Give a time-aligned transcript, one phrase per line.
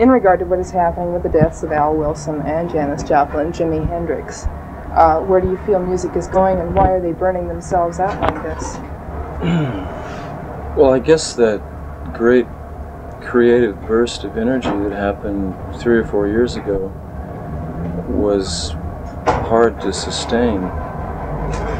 [0.00, 3.52] in regard to what is happening with the deaths of Al Wilson and Janis Joplin,
[3.52, 4.46] Jimi Hendrix,
[4.94, 8.18] uh, where do you feel music is going, and why are they burning themselves out
[8.22, 8.76] like this?
[10.76, 11.60] well, I guess that
[12.14, 12.46] great
[13.20, 16.90] creative burst of energy that happened three or four years ago
[18.08, 18.70] was
[19.26, 20.64] hard to sustain.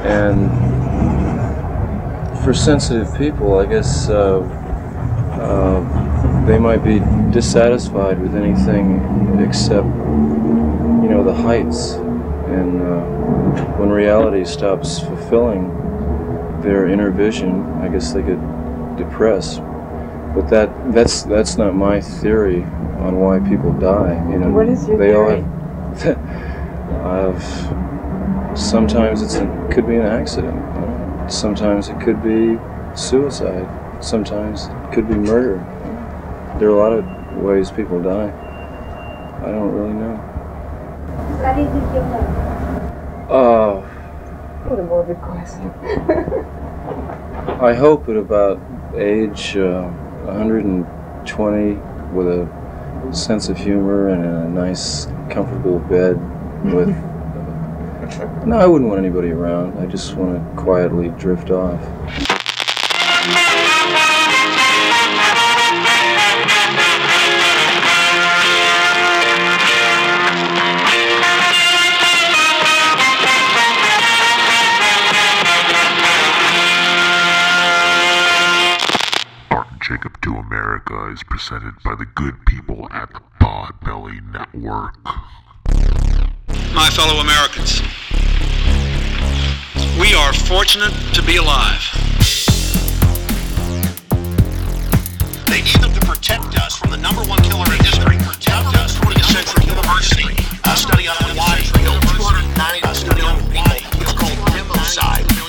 [0.04, 0.50] And
[2.44, 4.40] for sensitive people, I guess uh,
[5.40, 6.09] uh,
[6.46, 7.00] they might be
[7.32, 11.92] dissatisfied with anything except, you know, the heights.
[11.92, 13.00] And uh,
[13.78, 15.68] when reality stops fulfilling
[16.62, 18.38] their inner vision, I guess they get
[18.96, 19.60] depressed.
[20.34, 22.62] But that that's that's not my theory
[23.00, 24.14] on why people die.
[24.30, 25.40] You know, what is your they theory?
[25.40, 26.16] all have.
[27.42, 30.56] have sometimes it's a, could be an accident.
[31.30, 32.58] Sometimes it could be
[32.96, 33.68] suicide.
[34.02, 35.58] Sometimes it could be murder.
[36.60, 38.28] There are a lot of ways people die.
[39.42, 40.16] I don't really know.
[41.42, 42.20] How do you think you'll know?
[43.30, 43.80] Uh,
[44.68, 45.70] What a morbid question.
[47.62, 48.60] I hope at about
[48.94, 49.88] age uh,
[50.26, 51.72] 120
[52.14, 52.46] with a
[53.14, 56.16] sense of humor and a nice, comfortable bed
[56.74, 56.88] with.
[58.46, 59.78] no, I wouldn't want anybody around.
[59.78, 61.80] I just want to quietly drift off.
[80.86, 84.94] America is presented by the good people at the Podbelly Network.
[86.74, 87.82] my fellow Americans.
[90.00, 91.82] We are fortunate to be alive.
[95.46, 98.16] They need them to protect us from the number one killer in history.
[98.18, 100.32] Protect us from the Central University.
[100.64, 105.39] A study on why killed 290 a study on why it's called democide.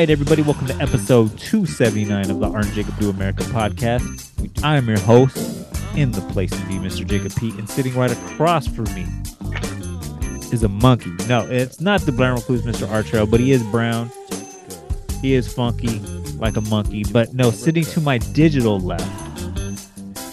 [0.00, 4.64] Right, everybody, welcome to episode 279 of the Art and Jacob Do America podcast.
[4.64, 5.36] I am your host
[5.94, 7.06] in the place to be, Mr.
[7.06, 9.04] Jacob Pete, and sitting right across from me
[10.52, 11.10] is a monkey.
[11.28, 12.86] No, it's not the brown recluse, Mr.
[12.86, 14.10] Archero, but he is brown.
[15.20, 15.98] He is funky
[16.38, 17.04] like a monkey.
[17.12, 19.06] But no, sitting to my digital left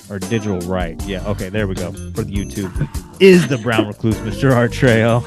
[0.10, 1.02] or digital right.
[1.06, 2.72] Yeah, okay, there we go for the YouTube.
[3.22, 4.52] Is the brown recluse, Mr.
[4.52, 5.24] Artreo.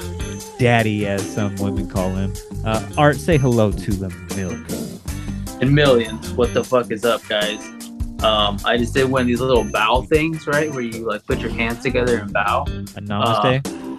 [0.58, 2.34] Daddy, as some women call him.
[2.64, 5.60] Uh, Art, say hello to the milk.
[5.62, 6.32] and millions.
[6.34, 7.58] What the fuck is up, guys?
[8.22, 11.38] Um, I just did one of these little bow things, right, where you like put
[11.38, 12.64] your hands together and bow.
[12.66, 13.66] A namaste.
[13.66, 13.89] Y-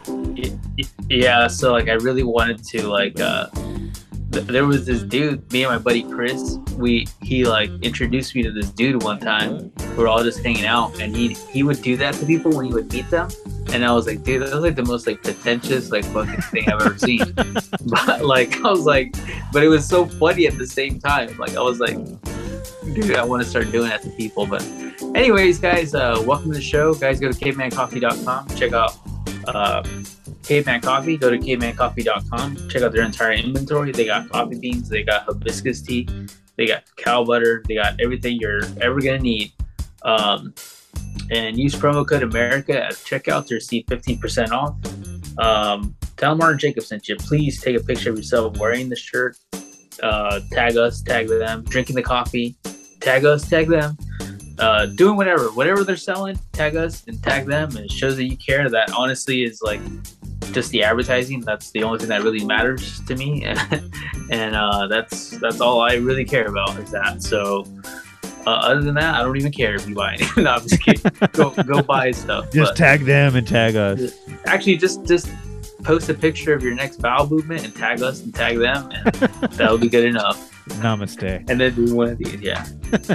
[1.09, 3.47] Yeah, so like I really wanted to like uh
[4.31, 8.43] th- there was this dude, me and my buddy Chris, we he like introduced me
[8.43, 9.71] to this dude one time.
[9.91, 12.65] We were all just hanging out and he he would do that to people when
[12.65, 13.29] he would meet them.
[13.73, 16.69] And I was like, dude, that was like the most like pretentious like fucking thing
[16.69, 17.33] I've ever seen.
[17.85, 19.15] but like I was like
[19.51, 21.37] but it was so funny at the same time.
[21.37, 21.97] Like I was like
[22.93, 24.45] dude, I want to start doing that to people.
[24.45, 24.63] But
[25.15, 26.93] anyways, guys, uh welcome to the show.
[26.93, 28.97] Guys, go to cavemancoffee.com, check out
[29.47, 29.83] uh
[30.43, 31.17] Caveman Coffee.
[31.17, 32.69] Go to cavemancoffee.com.
[32.69, 33.91] Check out their entire inventory.
[33.91, 34.89] They got coffee beans.
[34.89, 36.07] They got hibiscus tea.
[36.57, 37.63] They got cow butter.
[37.67, 39.53] They got everything you're ever gonna need.
[40.03, 40.53] Um,
[41.29, 44.75] and use promo code America at checkout to receive 15% off.
[45.37, 47.15] Um, tell Martin Jacob sent you.
[47.15, 49.37] Please take a picture of yourself wearing the shirt.
[50.03, 52.55] Uh, tag us, tag them, drinking the coffee.
[52.99, 53.97] Tag us, tag them.
[54.59, 58.25] Uh, doing whatever, whatever they're selling, tag us and tag them, and it shows that
[58.25, 58.69] you care.
[58.69, 59.81] That honestly is like
[60.51, 61.41] just the advertising.
[61.41, 63.43] That's the only thing that really matters to me,
[64.29, 67.21] and uh, that's that's all I really care about is that.
[67.21, 67.65] So,
[68.45, 70.43] uh, other than that, I don't even care if you buy anything.
[70.43, 71.11] no, I'm just kidding.
[71.33, 72.51] go go buy stuff.
[72.51, 74.17] Just but tag them and tag us.
[74.45, 75.29] actually, just just
[75.83, 79.13] post a picture of your next bowel movement and tag us and tag them, and
[79.53, 80.49] that'll be good enough.
[80.79, 81.49] Namaste.
[81.49, 82.65] And then do one of these, yeah.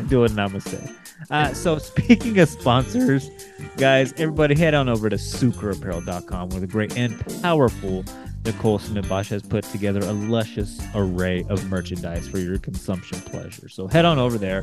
[0.08, 0.92] Do a namaste.
[1.30, 3.30] Uh, so speaking of sponsors,
[3.76, 8.04] guys, everybody head on over to sucreapparel.com where the great and powerful
[8.44, 13.68] Nicole Smith Bosch has put together a luscious array of merchandise for your consumption pleasure.
[13.68, 14.62] So head on over there,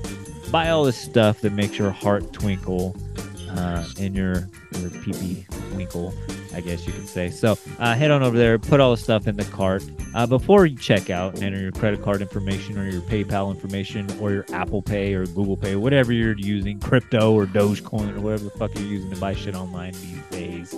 [0.52, 2.96] buy all this stuff that makes your heart twinkle
[3.54, 5.46] uh, and your your pee pee
[5.76, 6.14] winkle,
[6.54, 7.30] I guess you could say.
[7.30, 9.84] So uh, head on over there, put all the stuff in the cart.
[10.16, 14.08] Uh, before you check out and enter your credit card information or your PayPal information
[14.20, 18.44] or your Apple Pay or Google Pay, whatever you're using, crypto or Dogecoin or whatever
[18.44, 20.76] the fuck you're using to buy shit online these days.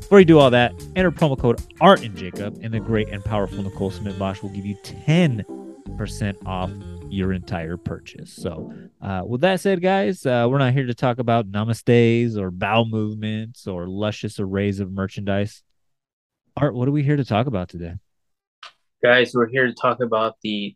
[0.00, 3.24] Before you do all that, enter promo code Art and Jacob, and the great and
[3.24, 6.70] powerful Nicole Smith Bosch will give you 10% off
[7.10, 8.32] your entire purchase.
[8.32, 12.50] So, uh, with that said, guys, uh, we're not here to talk about namastes or
[12.50, 15.62] bow movements or luscious arrays of merchandise.
[16.56, 17.94] Art, what are we here to talk about today?
[19.02, 20.74] Guys, we're here to talk about the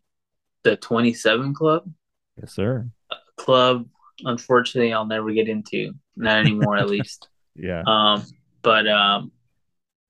[0.63, 1.91] the 27 Club.
[2.39, 2.87] Yes, sir.
[3.35, 3.87] Club,
[4.23, 5.93] unfortunately, I'll never get into.
[6.15, 7.29] Not anymore, at least.
[7.55, 7.81] Yeah.
[7.87, 8.23] Um,
[8.61, 9.31] but um,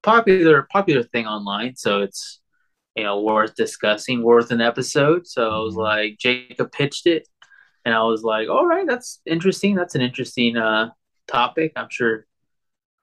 [0.03, 2.40] popular popular thing online, so it's
[2.95, 5.27] you know worth discussing, worth an episode.
[5.27, 5.83] So I was Mhm.
[5.83, 7.27] like, Jacob pitched it,
[7.85, 9.75] and I was like, all right, that's interesting.
[9.75, 10.89] That's an interesting uh
[11.27, 11.73] topic.
[11.75, 12.25] I'm sure.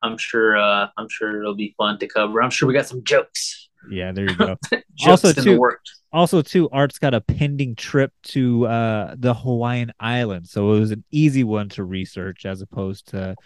[0.02, 0.56] I'm sure.
[0.56, 2.40] Uh, I'm sure it'll be fun to cover.
[2.42, 3.68] I'm sure we got some jokes.
[3.90, 4.56] Yeah, there you go.
[4.94, 6.02] jokes Also, in the too- works.
[6.12, 10.90] also too art's got a pending trip to uh the hawaiian islands so it was
[10.90, 13.36] an easy one to research as opposed to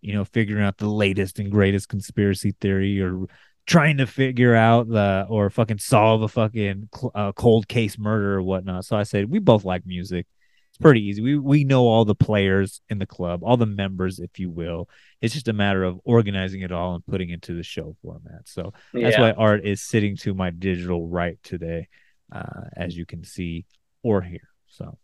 [0.00, 3.26] you know figuring out the latest and greatest conspiracy theory or
[3.66, 8.34] trying to figure out the or fucking solve a fucking cl- uh, cold case murder
[8.36, 10.26] or whatnot so i said we both like music
[10.68, 14.18] it's pretty easy we we know all the players in the club all the members
[14.18, 14.88] if you will
[15.20, 18.40] it's just a matter of organizing it all and putting it into the show format
[18.46, 19.20] so that's Yeah.
[19.20, 21.88] why art is sitting to my digital right today,
[22.34, 23.64] uh, as you can see
[24.02, 24.48] or hear.
[24.66, 24.98] So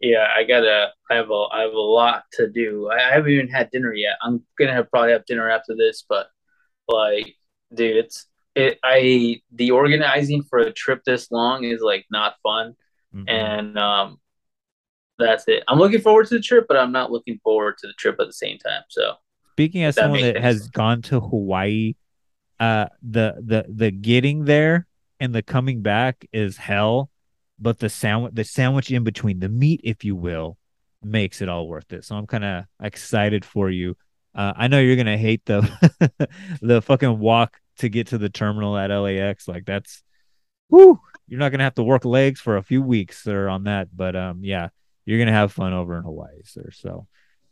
[0.00, 0.92] Yeah, I gotta.
[1.10, 1.44] I have a.
[1.52, 2.88] I have a lot to do.
[2.90, 4.16] I, I haven't even had dinner yet.
[4.22, 6.28] I'm gonna have probably have dinner after this, but
[6.88, 7.34] like,
[7.74, 8.78] dude, it's it.
[8.82, 12.74] I the organizing for a trip this long is like not fun,
[13.14, 13.24] mhm.
[13.28, 14.20] and um,
[15.18, 15.64] that's it.
[15.68, 18.26] I'm looking forward to the trip, but I'm not looking forward to the trip at
[18.26, 18.82] the same time.
[18.88, 19.14] So
[19.52, 20.44] speaking as that someone that sense.
[20.44, 21.94] has gone to Hawaii,
[22.60, 24.86] uh, the the the getting there
[25.20, 27.10] and the coming back is hell,
[27.58, 30.58] but the sandwich the sandwich in between, the meat, if you will,
[31.02, 32.04] makes it all worth it.
[32.04, 33.96] So I'm kind of excited for you.
[34.34, 36.28] Uh, I know you're gonna hate the
[36.60, 39.48] the fucking walk to get to the terminal at LAX.
[39.48, 40.02] Like that's,
[40.68, 43.88] whoo, you're not gonna have to work legs for a few weeks, sir, on that.
[43.94, 44.68] But um, yeah,
[45.04, 46.70] you're gonna have fun over in Hawaii, sir.
[46.72, 47.06] So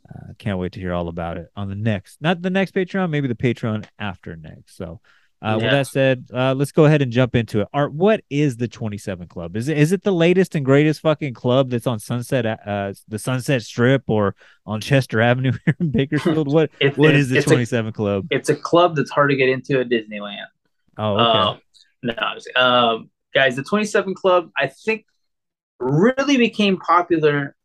[0.09, 3.11] uh, can't wait to hear all about it on the next, not the next Patreon,
[3.11, 4.77] maybe the Patreon after next.
[4.77, 5.01] So,
[5.43, 7.69] uh, with that said, uh, let's go ahead and jump into it.
[7.75, 9.57] Art, what is the 27 Club?
[9.57, 13.19] Is it is it the latest and greatest fucking club that's on Sunset, uh, the
[13.19, 14.35] Sunset Strip, or
[14.67, 16.47] on Chester Avenue here in Bakersfield?
[16.53, 18.27] What It- what it- is the it's a- 27 Club?
[18.31, 20.47] it's a club that's hard to get into at Disneyland.
[20.99, 21.39] Oh, okay.
[21.39, 21.59] Um,
[22.03, 25.05] no, um, guys, the 27 Club, I think,
[25.81, 27.57] really became popular.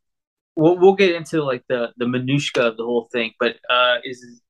[0.55, 4.41] We'll, we'll get into like the the minutia of the whole thing, but uh, is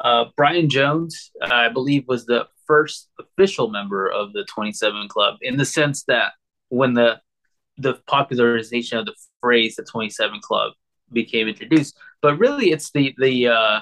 [0.00, 5.36] uh, Brian Jones, uh, I believe, was the first official member of the 27 Club
[5.42, 6.32] in the sense that
[6.68, 7.20] when the
[7.78, 10.72] the popularization of the phrase the 27 Club
[11.12, 13.80] became introduced, but really it's the the uh,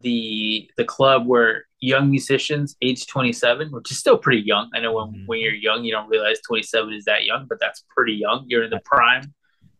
[0.00, 4.94] the the club where young musicians age 27 which is still pretty young i know
[4.94, 5.26] when, Mhm.
[5.26, 8.64] when you're young you don't realize 27 is that young but that's pretty young you're
[8.64, 9.32] in the prime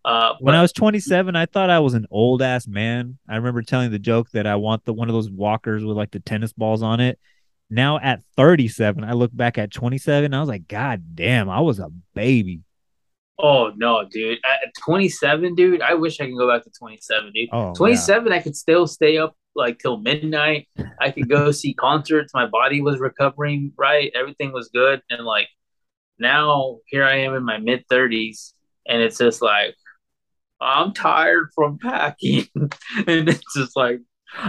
[0.05, 3.19] uh when but- I was 27, I thought I was an old ass man.
[3.29, 6.12] I remember telling the joke that I want the one of those walkers with like
[6.12, 7.19] the tennis balls on it.
[7.68, 10.32] Now at 37, I look back at 27.
[10.32, 12.61] I was like, God damn, I was a baby.
[13.38, 14.38] oh no dude.
[14.44, 17.49] At 27 dude i wish i could go back to 27 dude.
[17.52, 20.68] Oh, 27 i could still stay up like till midnight.
[21.00, 22.32] I could go see concerts.
[22.35, 24.11] My body was recovering right?
[24.14, 25.02] Everything was good.
[25.11, 25.49] And like
[26.18, 28.52] now here i am in my mid 30s
[28.88, 29.75] and it's just like
[30.61, 32.46] i'm tired from packing.
[33.06, 34.00] And it's just like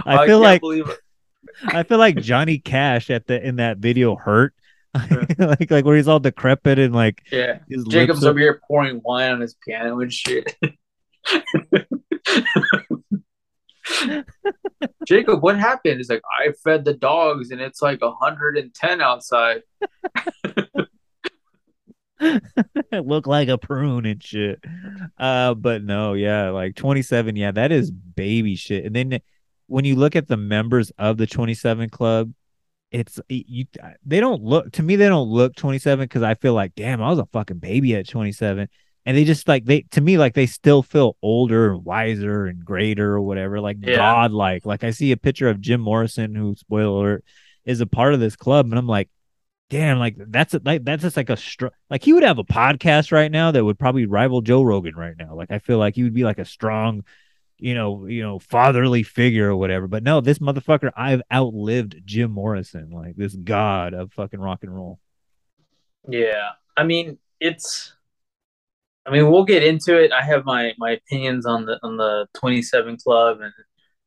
[0.06, 0.98] I feel can't like believe it.
[1.66, 4.54] I feel like Johnny Cash at the in that video hurt.
[5.38, 7.58] like like where he's all decrepit and like yeah
[7.90, 10.56] jacob's over here pouring wine on his piano and shit
[15.06, 15.96] Jacob, what happened?
[15.96, 19.62] He's like, I fed the dogs and it's like 110 outside.
[22.92, 24.62] look like a prune and shit.
[25.18, 28.84] Uh, but no, yeah, like 27, yeah, that is baby shit.
[28.84, 29.20] And then
[29.68, 32.32] when you look at the members of the 27 club,
[32.90, 33.66] it's you
[34.04, 37.10] they don't look to me they don't look 27 because I feel like damn I
[37.10, 38.66] was a fucking baby at 27
[39.04, 42.64] and they just like they to me like they still feel older and wiser and
[42.64, 43.96] greater or whatever like Yeah.
[43.96, 47.24] godlike like I see a picture of Jim Morrison who spoiler alert
[47.66, 49.10] is a part of this club and I'm like
[49.70, 52.44] damn, like that's a, like that's just like a str- like he would have a
[52.44, 55.34] podcast right now that would probably rival Joe Rogan right now.
[55.34, 57.04] Like I feel like he would be like a strong,
[57.58, 59.86] you know, you know, fatherly figure or whatever.
[59.88, 64.74] But no, this motherfucker, I've outlived Jim Morrison, like this god of fucking rock and
[64.74, 64.98] roll.
[66.08, 67.94] Yeah, I mean it's.
[69.06, 70.12] I mean, we'll get into it.
[70.12, 73.52] I have my my opinions on the on the Twenty Seven Club and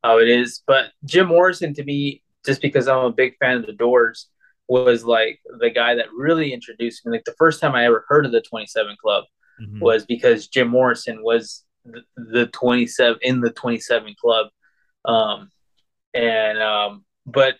[0.04, 3.66] how it is, but Jim Morrison to me, just because I'm a big fan of
[3.66, 4.28] the Doors,
[4.68, 7.12] was like the guy that really introduced me.
[7.12, 9.24] Like the first time I ever heard of the Twenty Seven Club
[9.60, 9.80] Mhm.
[9.80, 14.48] was because Jim Morrison was the, the 27 in the 27 club.
[15.04, 15.50] Um,
[16.14, 17.56] and, um, but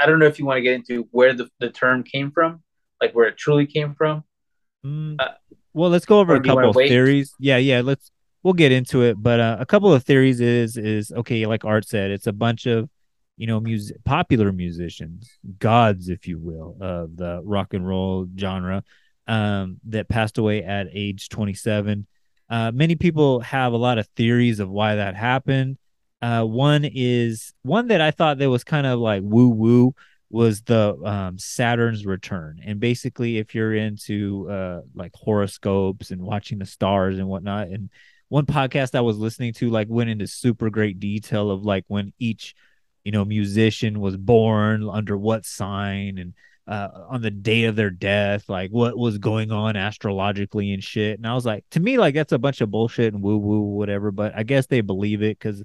[0.00, 2.62] I don't know if you want to get into where the, the term came from,
[3.00, 4.24] like where it truly came from.
[4.84, 5.28] Mm, Uh,
[5.72, 7.34] well, let's go over a do you wanna couple of theories.
[7.38, 8.10] Yeah, yeah, let's
[8.42, 9.22] we'll get into it.
[9.22, 12.66] But uh, a couple of theories is is okay, like Art said, it's a bunch
[12.66, 12.88] of
[13.36, 18.84] you know music popular musicians, gods, if you will, of the rock and roll genre,
[19.26, 22.06] um, that passed away at age 27.
[22.48, 25.78] Uh, many people have a lot of theories of why that happened.
[26.22, 29.94] Uh, one is one that I thought that was kind of like woo woo
[30.30, 32.60] was the um, Saturn's return.
[32.64, 37.90] And basically, if you're into uh, like horoscopes and watching the stars and whatnot, and
[38.28, 42.12] one podcast I was listening to like went into super great detail of like when
[42.18, 42.54] each
[43.04, 46.34] you know musician was born under what sign and
[46.66, 51.18] uh, on the day of their death, like what was going on astrologically and shit.
[51.18, 53.60] And I was like, to me, like that's a bunch of bullshit and woo woo
[53.60, 54.10] whatever.
[54.10, 55.62] But I guess they believe it because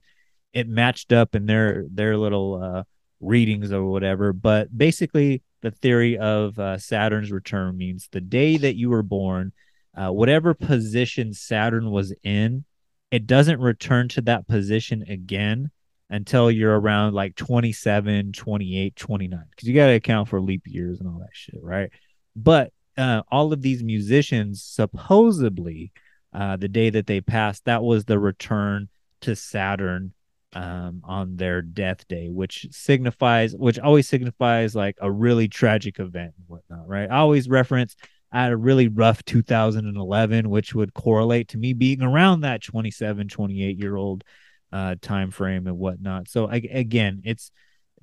[0.53, 2.83] it matched up in their their little uh,
[3.19, 4.33] readings or whatever.
[4.33, 9.53] But basically, the theory of uh, Saturn's return means the day that you were born,
[9.95, 12.65] uh, whatever position Saturn was in,
[13.09, 15.71] it doesn't return to that position again
[16.11, 19.43] until you're around like 27, 28, 29.
[19.49, 21.89] Because you got to account for leap years and all that shit, right?
[22.35, 25.91] But uh, all of these musicians, supposedly,
[26.33, 28.89] uh, the day that they passed, that was the return
[29.21, 30.13] to Saturn
[30.53, 36.33] um, on their death day, which signifies, which always signifies like a really tragic event
[36.37, 37.09] and whatnot, right?
[37.09, 37.95] I always reference
[38.33, 43.27] I had a really rough 2011, which would correlate to me being around that 27,
[43.27, 44.23] 28 year old
[44.71, 46.27] uh, time frame and whatnot.
[46.27, 47.51] So I, again, it's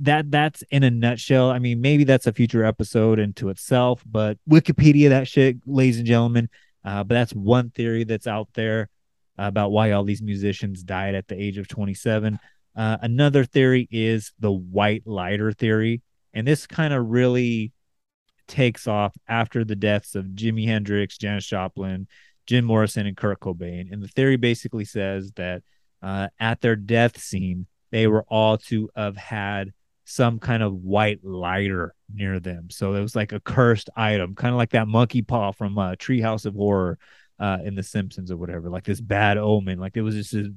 [0.00, 1.50] that that's in a nutshell.
[1.50, 6.06] I mean, maybe that's a future episode into itself, but Wikipedia that shit, ladies and
[6.06, 6.48] gentlemen.
[6.84, 8.88] Uh, but that's one theory that's out there
[9.36, 12.38] about why all these musicians died at the age of 27.
[12.76, 17.72] Uh, another theory is the white lighter theory, and this kind of really
[18.46, 22.06] takes off after the deaths of Jimi Hendrix, Janis Joplin,
[22.46, 23.92] Jim Morrison, and Kurt Cobain.
[23.92, 25.62] And the theory basically says that
[26.02, 29.72] uh, at their death scene, they were all to have had
[30.04, 32.70] some kind of white lighter near them.
[32.70, 35.92] So it was like a cursed item, kind of like that monkey paw from uh,
[35.92, 36.98] Treehouse of Horror
[37.38, 39.78] uh, in The Simpsons or whatever, like this bad omen.
[39.78, 40.54] Like it was just a,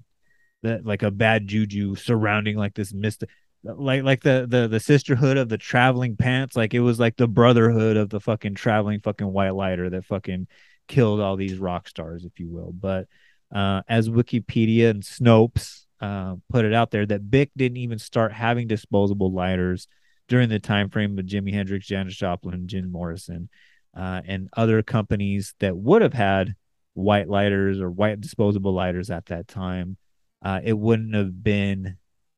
[0.63, 3.24] that like a bad juju surrounding like this mist
[3.63, 7.27] like like the the the sisterhood of the traveling pants like it was like the
[7.27, 10.48] brotherhood of the fucking traveling fucking white lighter that fucking
[10.88, 13.07] killed all these rock stars if you will but
[13.53, 18.34] uh as wikipedia and snopes uh, put it out there that bic didn't even start
[18.34, 19.88] having disposable lighters
[20.27, 23.50] during the time frame of jimi hendrix janis joplin jim morrison
[23.96, 26.55] uh, and other companies that would have had
[26.93, 29.98] white lighters or white disposable lighters at that time
[30.43, 31.98] uh, it wouldn't have been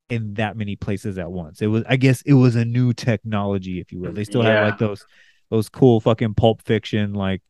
[0.10, 1.62] in that many places at once.
[1.62, 4.12] It was, I guess, it was a new technology, if you will.
[4.13, 4.51] They still Yeah.
[4.51, 5.05] have like those
[5.50, 7.41] those cool fucking pulp fiction like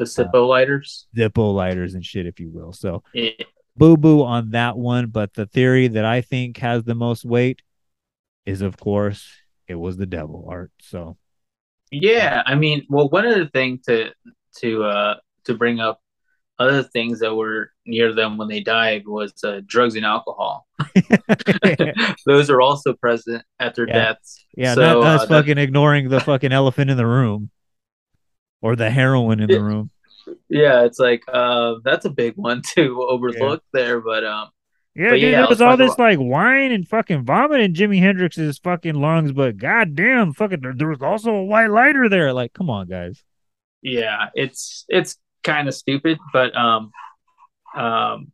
[0.00, 1.06] The Zippo lighters.
[1.14, 2.72] Zippo lighters and shit, if you will.
[2.72, 3.30] So Yeah.
[3.76, 5.06] boo boo on that one.
[5.08, 7.60] But the theory that I think has the most weight
[8.46, 9.28] is, of course,
[9.68, 10.72] it was the devil art.
[10.80, 11.18] So
[11.90, 14.12] Yeah, I mean, well, one other thing to
[14.60, 15.14] to uh
[15.44, 16.00] to bring up
[16.58, 20.66] other things that were near them when they died was uh, drugs and alcohol.
[22.26, 23.94] Those are also present at their Yeah.
[23.94, 24.44] deaths.
[24.56, 27.50] yeah, So, not uh, us that- fucking ignoring the fucking elephant in the room
[28.62, 29.90] or the heroin in the room.
[30.48, 34.48] yeah, it's like uh, that's a big one to overlook there, but um,
[34.94, 37.72] Yeah, But dude, yeah, there was all this about- like wine and fucking vomit in
[37.74, 42.32] Jimi Hendrix's fucking lungs, but goddamn, fucking, there, there was also a white lighter there.
[42.32, 43.22] Like, come on, guys.
[43.82, 46.90] yeah, it's it's kind of stupid, but um,
[47.74, 48.32] um,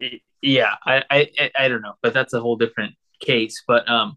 [0.00, 3.62] y- yeah, I, I I- I don't know, but that's a whole different case.
[3.66, 4.16] But um,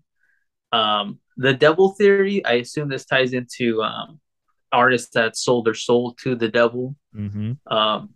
[0.71, 4.19] um, the devil theory, I assume this ties into um,
[4.75, 7.53] artists that sold their soul to the devil Mm-hmm.
[7.73, 8.09] um,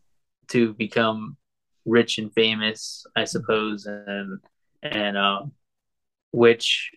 [0.50, 1.38] to become
[1.86, 4.40] rich and famous, I suppose, and
[4.84, 5.54] and um,
[6.32, 6.92] which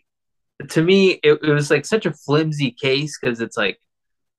[0.70, 3.78] to me, it, it was like such a flimsy case because it's like,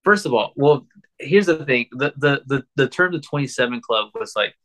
[0.04, 0.88] first of all, well,
[1.20, 4.56] here's the thing: the the the, the term the Twenty Seven Club was like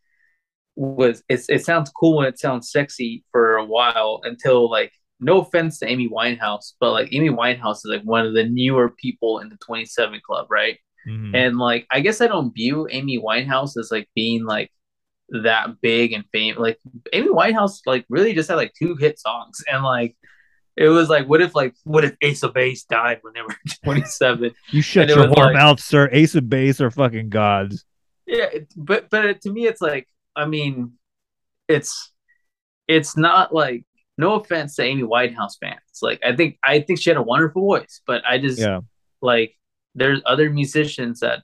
[0.76, 5.40] was it's it sounds cool and it sounds sexy for a while until like no
[5.40, 9.40] offense to Amy Winehouse, but like Amy Winehouse is like one of the newer people
[9.40, 10.78] in the 27 Club, right?
[11.08, 11.34] Mhm.
[11.34, 14.70] And like, I guess I don't view Amy Winehouse as like being like
[15.30, 16.58] that big and famous.
[16.58, 16.78] Like
[17.12, 20.16] Amy Winehouse, like really just had like two hit songs, and like
[20.76, 23.56] it was like, what if like what if Ace of Base died when they were
[23.84, 24.52] 27?
[24.70, 26.08] you shut your whore like- mouth, sir.
[26.12, 27.84] Ace of Base are fucking gods.
[28.26, 28.46] yeah,
[28.76, 30.06] but but to me, it's like,
[30.36, 30.92] I mean,
[31.68, 32.12] it's
[32.86, 33.84] it's not like
[34.18, 35.78] no offense to Amy Winehouse fans.
[36.02, 38.80] Like I think I think she had a wonderful voice, but I just Yeah.
[39.22, 39.54] like
[39.94, 41.42] there's other musicians that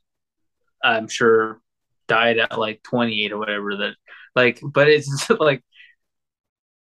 [0.82, 1.60] I'm sure
[2.08, 3.94] died at like 28 or whatever that
[4.36, 5.62] like but it's like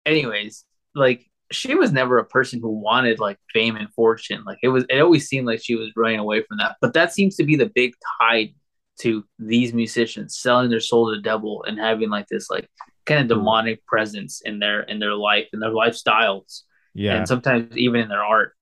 [0.06, 4.68] anyways like she was never a person who wanted like fame and fortune like it
[4.68, 7.44] was it always seemed like she was running away from that but that seems to
[7.46, 8.54] be the big tide
[9.00, 12.70] to these musicians selling their soul to the devil and having like this like
[13.06, 16.62] kind of demonic presence in their in their life and their lifestyles
[16.94, 17.16] Yeah.
[17.16, 18.54] and sometimes even in their art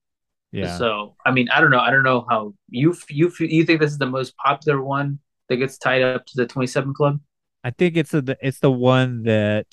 [0.52, 0.78] yeah.
[0.78, 1.80] so I mean, I don't know.
[1.80, 5.56] I don't know how you you you think this is the most popular one that
[5.58, 7.22] gets tied up to the twenty seven club.
[7.64, 9.68] I think it's a, it's the one that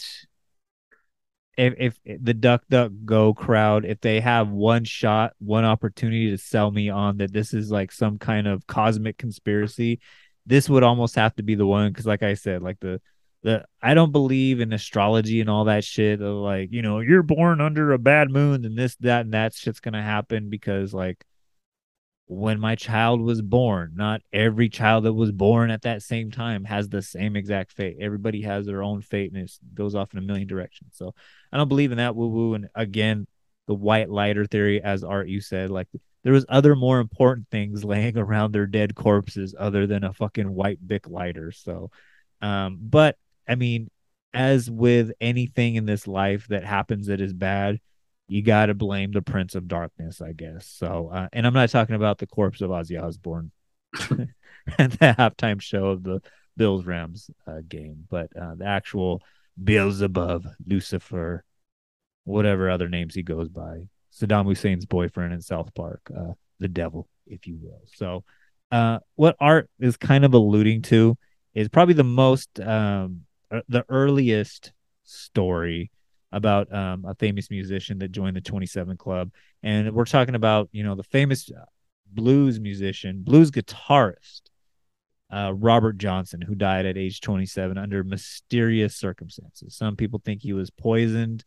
[1.56, 6.38] if if the Duck Duck Go crowd, if they have one shot, one opportunity to
[6.38, 10.00] sell me on that this is like some kind of cosmic conspiracy,
[10.46, 13.00] this would almost have to be the one because, like I said, like the
[13.42, 16.20] the I don't believe in astrology and all that shit.
[16.20, 19.54] Of like you know you're born under a bad moon and this that and that
[19.54, 21.24] shit's gonna happen because like
[22.28, 23.92] when my child was born.
[23.96, 27.96] Not every child that was born at that same time has the same exact fate.
[28.00, 30.92] Everybody has their own fate and it goes off in a million directions.
[30.94, 31.14] So
[31.50, 32.54] I don't believe in that woo woo.
[32.54, 33.26] And again,
[33.66, 35.88] the white lighter theory, as Art you said, like
[36.22, 40.52] there was other more important things laying around their dead corpses other than a fucking
[40.52, 41.50] white Bic lighter.
[41.50, 41.90] So,
[42.42, 43.16] um, but
[43.48, 43.90] I mean,
[44.34, 47.80] as with anything in this life that happens that is bad,
[48.28, 50.66] you got to blame the Prince of Darkness, I guess.
[50.66, 53.50] So, uh, and I'm not talking about the corpse of Ozzy Osbourne
[54.78, 56.20] at the halftime show of the
[56.56, 59.22] Bills Rams uh, game, but uh, the actual
[59.62, 61.44] Beelzebub, Lucifer,
[62.24, 67.08] whatever other names he goes by, Saddam Hussein's boyfriend in South Park, uh, the devil,
[67.26, 67.80] if you will.
[67.94, 68.24] So,
[68.70, 71.16] uh, what Art is kind of alluding to
[71.54, 74.72] is probably the most, um, uh, the earliest
[75.04, 75.90] story
[76.32, 79.30] about um, a famous musician that joined the 27 Club.
[79.62, 81.50] And we're talking about, you know, the famous
[82.06, 84.42] blues musician, blues guitarist,
[85.30, 89.76] uh, Robert Johnson, who died at age 27 under mysterious circumstances.
[89.76, 91.44] Some people think he was poisoned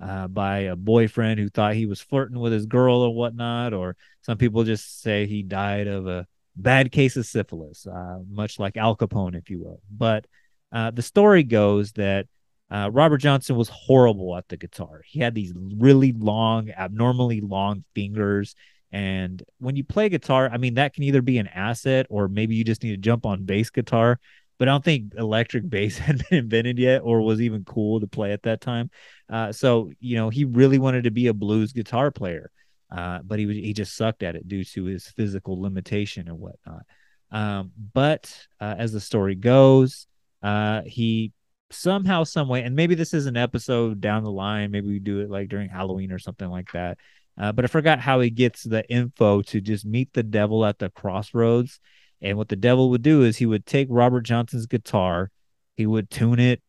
[0.00, 3.96] uh, by a boyfriend who thought he was flirting with his girl or whatnot, or
[4.22, 8.76] some people just say he died of a bad case of syphilis, uh, much like
[8.76, 9.80] Al Capone, if you will.
[9.90, 10.26] But
[10.74, 12.26] uh, the story goes that
[12.70, 15.02] uh, Robert Johnson was horrible at the guitar.
[15.06, 18.56] He had these really long, abnormally long fingers.
[18.90, 22.56] And when you play guitar, I mean, that can either be an asset or maybe
[22.56, 24.18] you just need to jump on bass guitar.
[24.58, 28.08] But I don't think electric bass had been invented yet or was even cool to
[28.08, 28.90] play at that time.
[29.30, 32.50] Uh, so, you know, he really wanted to be a blues guitar player,
[32.90, 36.40] uh, but he, was, he just sucked at it due to his physical limitation and
[36.40, 36.82] whatnot.
[37.30, 40.06] Um, but uh, as the story goes,
[40.44, 41.32] uh, he
[41.70, 44.70] somehow, some way, and maybe this is an episode down the line.
[44.70, 46.98] Maybe we do it like during Halloween or something like that.
[47.40, 50.78] Uh, but I forgot how he gets the info to just meet the devil at
[50.78, 51.80] the crossroads.
[52.20, 55.30] And what the devil would do is he would take Robert Johnson's guitar,
[55.76, 56.62] he would tune it,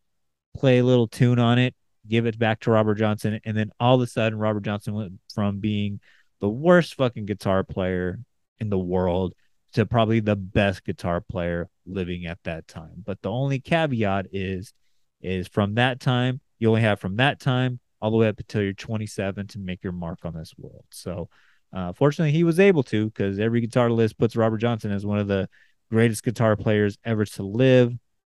[0.55, 1.75] play a little tune on it,
[2.07, 5.19] give it back to Robert Johnson, and then all of a sudden Robert Johnson went
[5.33, 5.99] from being
[6.39, 8.19] the worst fucking guitar player
[8.59, 9.33] in the world
[9.73, 13.03] to probably the best guitar player living at that time.
[13.03, 14.73] But the only caveat is
[15.21, 18.61] is from that time, you only have from that time all the way up until
[18.61, 20.85] you're 27 to make your mark on this world.
[20.91, 21.29] So,
[21.73, 25.17] uh, fortunately, he was able to because every guitar list puts Robert Johnson as one
[25.17, 25.49] of the
[25.89, 27.93] greatest guitar players ever to live.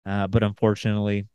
[0.06, 1.26] Uh, but unfortunately,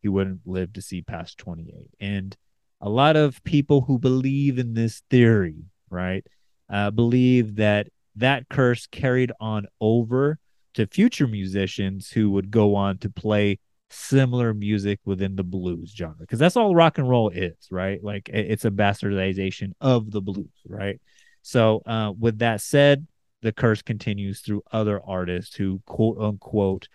[0.00, 1.90] he wouldn't live to see past 28.
[2.00, 2.36] And
[2.80, 6.24] a lot of people who believe in this theory, right,
[6.70, 10.38] uh, believe that that curse carried on over
[10.74, 13.58] to future musicians who would go on to play
[13.90, 18.28] similar music within the blues genre because that's all rock and roll is right like
[18.30, 20.98] it's a bastardization of the blues right
[21.42, 23.06] so uh, with that said
[23.42, 26.88] the curse continues through other artists who quote unquote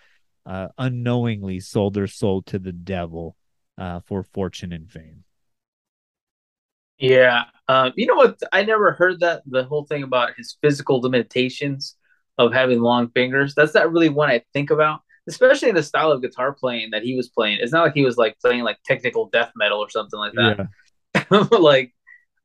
[0.47, 3.35] uh, unknowingly sold their soul to the devil
[3.77, 5.23] uh, for fortune and fame
[6.97, 7.43] Yeah.
[7.67, 8.39] Um, you know what?
[8.51, 11.95] I never heard that the whole thing about his physical limitations
[12.38, 13.54] of having long fingers.
[13.56, 17.04] That's not really one I think about, especially in the style of guitar playing that
[17.04, 17.60] he was playing.
[17.62, 20.67] It's not like he was like playing like technical death metal or something like that.
[21.32, 21.47] Yeah.
[21.60, 21.93] like,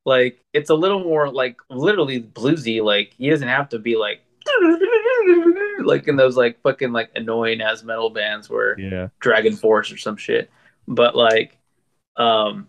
[0.04, 2.82] like it's a little more like literally bluesy.
[2.82, 4.20] Like he doesn't have to be like
[5.84, 9.08] like in those like fucking like annoying ass metal bands where Yeah.
[9.22, 10.50] DragonForce or some shit.
[10.88, 11.56] But like,
[12.16, 12.68] um,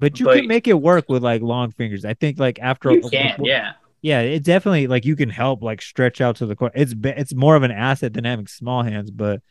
[0.00, 2.04] But you But- can make it work with like long fingers.
[2.04, 3.72] I think like after you can, yeah.
[4.02, 6.72] Yeah, it definitely like you can help like stretch out to the core.
[6.74, 9.42] It's it's more of an asset than having small hands, but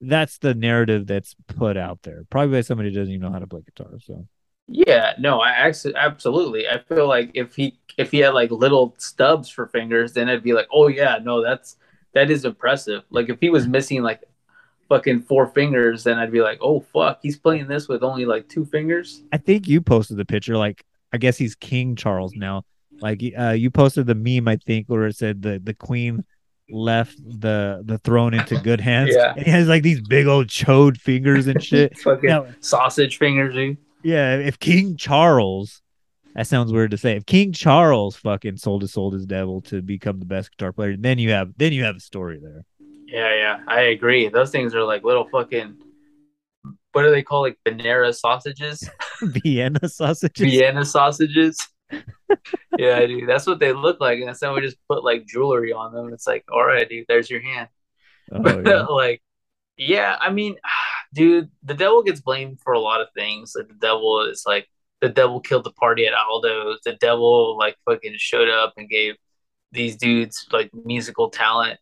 [0.00, 2.24] that's the narrative that's put out there.
[2.30, 3.98] Probably by somebody who doesn't even know how to play guitar.
[4.00, 4.26] So
[4.66, 6.68] Yeah, no, I actually absolutely.
[6.68, 10.42] I feel like if he if he had like little stubs for fingers, then I'd
[10.42, 11.76] be like, oh yeah, no, that's
[12.12, 13.04] that is impressive.
[13.10, 14.22] Like if he was missing like
[14.88, 18.48] fucking four fingers, then I'd be like, oh fuck, he's playing this with only like
[18.48, 19.22] two fingers.
[19.32, 20.56] I think you posted the picture.
[20.56, 22.64] Like I guess he's King Charles now.
[23.04, 26.24] Like uh, you posted the meme, I think, where it said the the Queen
[26.70, 29.10] left the the throne into good hands.
[29.14, 29.34] Yeah.
[29.36, 31.98] And he has like these big old chode fingers and shit.
[31.98, 33.76] fucking Now- sausage fingers, dude.
[34.02, 35.82] Yeah, if King Charles,
[36.34, 37.16] that sounds weird to say.
[37.16, 40.72] If King Charles fucking sold his soul to his devil to become the best guitar
[40.72, 42.64] player, then you have then you have a story there.
[43.06, 44.28] Yeah, yeah, I agree.
[44.30, 45.76] Those things are like little fucking.
[46.92, 48.88] What do they call like Venera sausages?
[49.22, 50.50] Vienna sausages.
[50.50, 51.58] Vienna sausages.
[52.78, 55.92] Yeah, dude, that's what they look like, and then we just put like jewelry on
[55.92, 56.12] them.
[56.12, 57.68] It's like, all right, dude, there's your hand.
[58.32, 58.82] Oh, yeah.
[58.88, 59.22] like,
[59.76, 60.56] yeah, I mean,
[61.14, 63.54] dude, the devil gets blamed for a lot of things.
[63.56, 64.68] Like, the devil is like,
[65.00, 66.80] the devil killed the party at Aldo's.
[66.84, 69.14] The devil like fucking showed up and gave
[69.72, 71.78] these dudes like musical talent.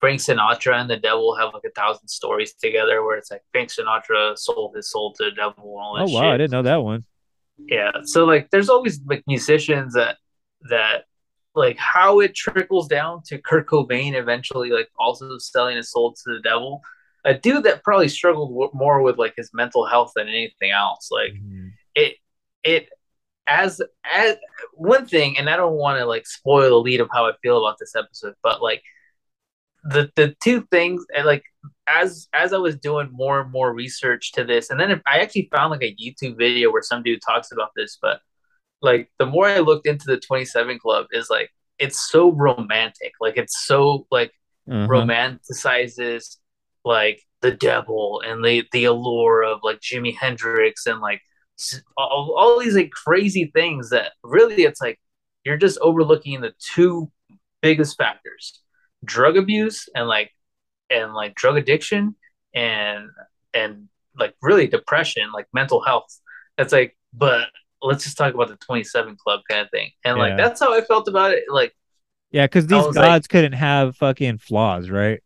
[0.00, 3.70] Frank Sinatra and the devil have like a thousand stories together where it's like Frank
[3.70, 6.50] Sinatra sold his soul to the devil and all that Oh shit wow, I didn't
[6.50, 7.04] know that one.
[7.58, 10.16] Yeah so like there's always like musicians that
[10.70, 11.04] that
[11.54, 16.34] like how it trickles down to kurt cobain eventually like also selling his soul to
[16.34, 16.82] the devil
[17.24, 21.08] a dude that probably struggled w- more with like his mental health than anything else
[21.10, 21.72] like Mhm.
[21.94, 22.16] it
[22.64, 22.88] it
[23.46, 24.36] as as
[24.72, 27.58] one thing and i don't want to like spoil the lead of how i feel
[27.58, 28.82] about this episode but like
[29.84, 31.44] the the two things like
[31.88, 35.48] as as i was doing more and more research to this and then i actually
[35.54, 38.20] found like a youtube video where some dude talks about this but
[38.82, 43.36] like the more i looked into the 27 club is like it's so romantic like
[43.36, 44.32] it's so like
[44.68, 44.88] Uh-huh.
[44.88, 46.36] romanticizes
[46.84, 51.20] like the devil and the the allure of like Jimi Hendrix and like
[51.96, 54.98] all, all these like crazy things that really it's like
[55.44, 57.10] you're just overlooking the two
[57.62, 58.60] biggest factors
[59.04, 60.30] drug abuse and like
[60.90, 62.14] and like drug addiction
[62.54, 63.08] and
[63.52, 63.88] and
[64.18, 66.20] like really depression like mental health
[66.58, 67.48] it's like but
[67.82, 70.36] let's just talk about the 27 club kind of thing and like Yeah.
[70.36, 71.74] that's how i felt about it like
[72.30, 75.20] Yeah, because these was like- gods couldn't have fucking flaws, right?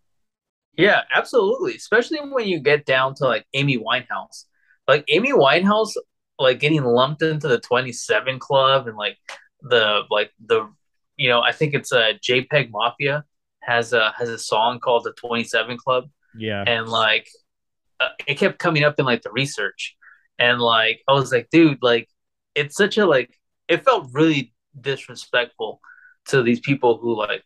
[0.77, 1.75] Yeah, absolutely.
[1.75, 4.45] Especially when you get down to like Amy Winehouse.
[4.87, 5.93] Like Amy Winehouse
[6.39, 9.17] like getting lumped into the 27 club and like
[9.63, 10.71] the like the
[11.17, 13.25] you know, I think it's a uh, JPEG Mafia
[13.69, 16.05] has a has a song called the 27 club
[16.37, 16.65] Yeah.
[16.67, 17.29] and like
[18.01, 19.97] uh, it kept coming up in like the research
[20.39, 22.09] and like I was like dude like
[22.55, 23.31] it's such a like
[23.69, 25.81] it felt really disrespectful
[26.29, 27.43] to these people who like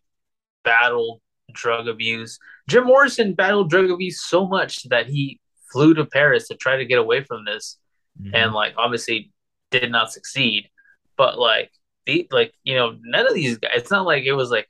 [0.65, 1.21] battled
[1.53, 2.39] drug abuse.
[2.69, 5.41] Jim Morrison battled drug abuse so much that he
[5.73, 7.79] flew to Paris to try to get away from this
[8.21, 8.31] Mhm.
[8.35, 9.33] and like obviously
[9.71, 10.69] did not succeed.
[11.17, 11.71] But like
[12.07, 13.73] the like you know none of these guys.
[13.77, 14.69] It's not like it was like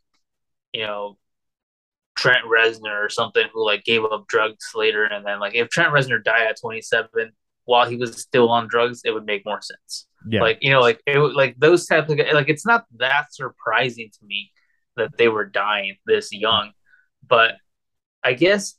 [0.73, 1.19] you know
[2.23, 5.93] Trent Reznor or something who like gave up drugs later and then like if Trent
[5.93, 7.33] Reznor died at 27
[7.65, 10.07] while he was still on drugs, it would make more sense.
[10.29, 10.41] yeah.
[10.41, 14.25] Like you know, like it like those types of like it's not that surprising to
[14.25, 14.53] me
[14.97, 16.71] that they were dying this young,
[17.27, 17.57] but
[18.23, 18.75] I guess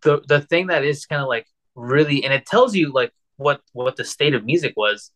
[0.00, 3.60] the the thing that is kind of like really and it tells you like what
[3.74, 5.10] what the state of music was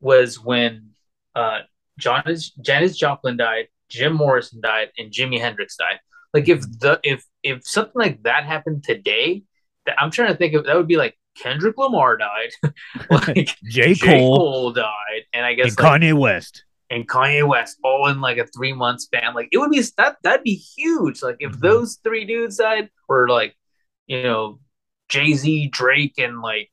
[0.00, 0.90] was when
[1.34, 1.62] uh
[1.98, 5.98] Janis Janis Joplin died, Jim Morrison died, and Jimi Hendrix died.
[6.34, 9.44] Like if the if if something like that happened today,
[9.86, 12.50] that I'm trying to think of that would be like Kendrick Lamar died,
[13.10, 13.94] like J.
[13.94, 14.18] J.
[14.18, 16.64] Cole, Cole died, and I guess and like, Kanye West.
[16.90, 19.32] and Kanye West all in like a three month span.
[19.34, 21.22] Like it would be that that'd be huge.
[21.22, 21.60] Like if Mhm.
[21.60, 23.56] those three dudes died, or like
[24.08, 24.58] you know
[25.08, 26.70] Jay Z, Drake, and like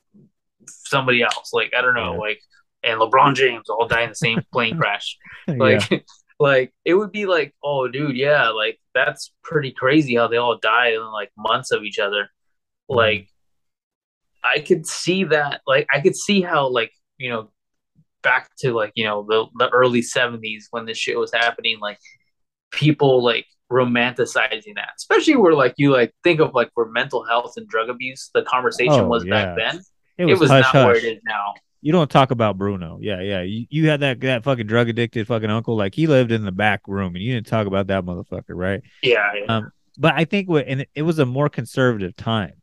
[0.68, 1.52] somebody else.
[1.54, 2.20] Like I don't know, Yeah.
[2.20, 2.42] like
[2.84, 5.18] and LeBron James all die in the same plane crash.
[5.48, 5.82] Like
[6.42, 10.58] like it would be like oh dude yeah like that's pretty crazy how they all
[10.58, 12.24] died in like months of each other.
[12.90, 12.96] Mm-hmm.
[12.96, 13.28] Like
[14.44, 17.52] I could see that like I could see how like you know
[18.24, 22.00] back to like you know the the early '70s when this shit was happening, like
[22.72, 27.54] people like romanticizing that, especially where like you like think of like where mental health
[27.56, 29.32] and drug abuse, the conversation Oh, was yeah.
[29.32, 29.82] back then.
[30.18, 31.54] It was, not hush, where it is now.
[31.82, 33.00] You don't talk about Bruno.
[33.02, 33.42] Yeah, yeah.
[33.42, 35.76] You, you had that that fucking drug addicted fucking uncle.
[35.76, 38.82] Like he lived in the back room, and you didn't talk about that motherfucker, right?
[39.02, 39.46] Yeah, yeah.
[39.46, 42.54] Um, but I think what and it, was a more conservative time.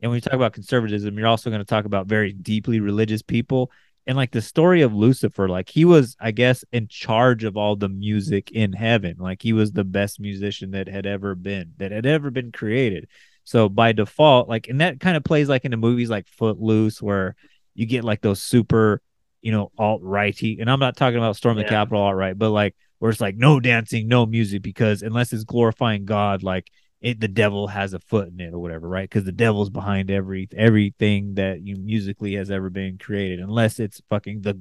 [0.00, 3.20] And when you talk about conservatism, you're also going to talk about very deeply religious
[3.20, 3.72] people.
[4.06, 7.76] And like the story of Lucifer, like he was, I guess, in charge of all
[7.76, 9.16] the music in heaven.
[9.18, 13.08] Like he was the best musician that had ever been, that had ever been created.
[13.44, 17.34] So by default, like, and that kind of plays like into movies like Footloose, where
[17.78, 19.00] you get like those super,
[19.40, 20.58] you know, alt righty.
[20.60, 21.68] And I'm not talking about Storm the Yeah.
[21.68, 25.44] Capitol alt right, but like where it's like no dancing, no music, because unless it's
[25.44, 29.08] glorifying God, like it, the devil has a foot in it or whatever, right?
[29.08, 34.02] Because the devil's behind every everything that you musically has ever been created, unless it's
[34.10, 34.60] fucking the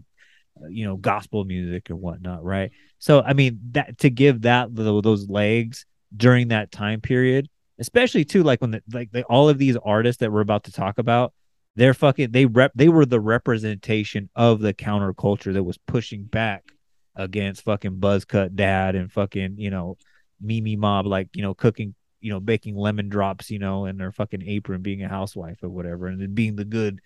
[0.69, 2.69] you know gospel music or whatnot, right?
[2.99, 7.49] So I mean that to give that those legs during that time period,
[7.79, 10.71] especially too like when the, like the, all of these artists that we're about to
[10.71, 11.33] talk about,
[11.77, 16.71] they're fucking they rep they were the representation of the counterculture that was pushing back
[17.15, 19.97] against fucking buzzcut dad and fucking you know
[20.41, 24.11] Mimi mob like you know cooking you know baking lemon drops you know in their
[24.11, 26.99] fucking apron being a housewife or whatever and then being the good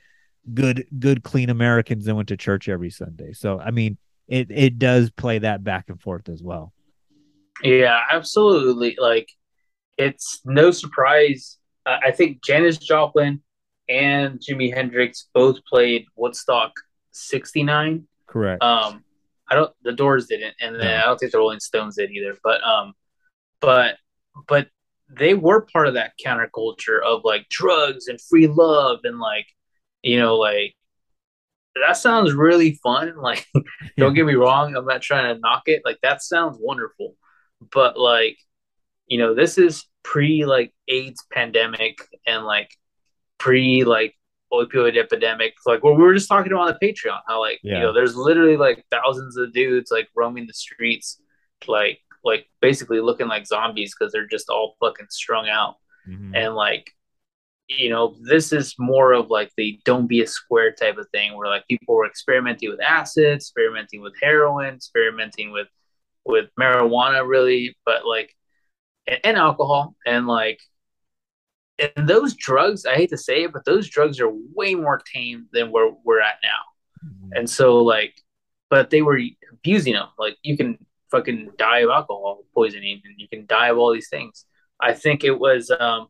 [0.53, 3.33] good good clean Americans that went to church every Sunday.
[3.33, 6.73] So I mean it it does play that back and forth as well.
[7.63, 8.95] Yeah, absolutely.
[8.99, 9.29] Like,
[9.97, 11.57] it's no surprise.
[11.85, 13.41] Uh, I think Janis Joplin
[13.91, 16.71] and Jimi Hendrix both played Woodstock
[17.11, 18.07] '69.
[18.27, 18.63] Correct.
[18.63, 19.03] Um,
[19.49, 19.71] I don't.
[19.83, 20.95] The Doors didn't, and then No.
[20.95, 22.37] I don't think the Rolling Stones did either.
[22.43, 22.93] But um,
[23.59, 23.97] but
[24.47, 24.67] but
[25.09, 29.47] they were part of that counterculture of like drugs and free love and like
[30.03, 30.75] you know like
[31.75, 33.13] that sounds really fun.
[33.21, 33.45] Like,
[33.97, 35.83] don't get me wrong, I'm not trying to knock it.
[35.85, 37.15] Like, that sounds wonderful,
[37.71, 38.37] but like,
[39.07, 42.71] you know, this is pre like AIDS pandemic and like
[43.41, 44.13] pre like
[44.53, 45.53] opioid epidemic.
[45.65, 47.75] Like, what we were just talking about on the Patreon, how like Yeah.
[47.75, 51.19] you know, there's literally like thousands of dudes like roaming the streets,
[51.67, 55.75] like like basically looking like zombies because they're just all fucking strung out
[56.07, 56.31] Mhm.
[56.35, 56.85] and like
[57.67, 61.35] you know this is more of like the don't be a square type of thing
[61.35, 65.67] where like people were experimenting with acid experimenting with heroin experimenting with
[66.25, 68.29] with marijuana really but like
[69.07, 70.59] and, and alcohol and like
[71.79, 75.47] and those drugs i hate to say it but those drugs are way more tame
[75.53, 76.61] than where we're at now
[77.05, 77.37] Mhm.
[77.39, 78.13] and so like
[78.69, 79.19] but they were
[79.51, 80.77] abusing them like you can
[81.09, 84.45] fucking die of alcohol poisoning and you can die of all these things
[84.79, 86.07] i think it was um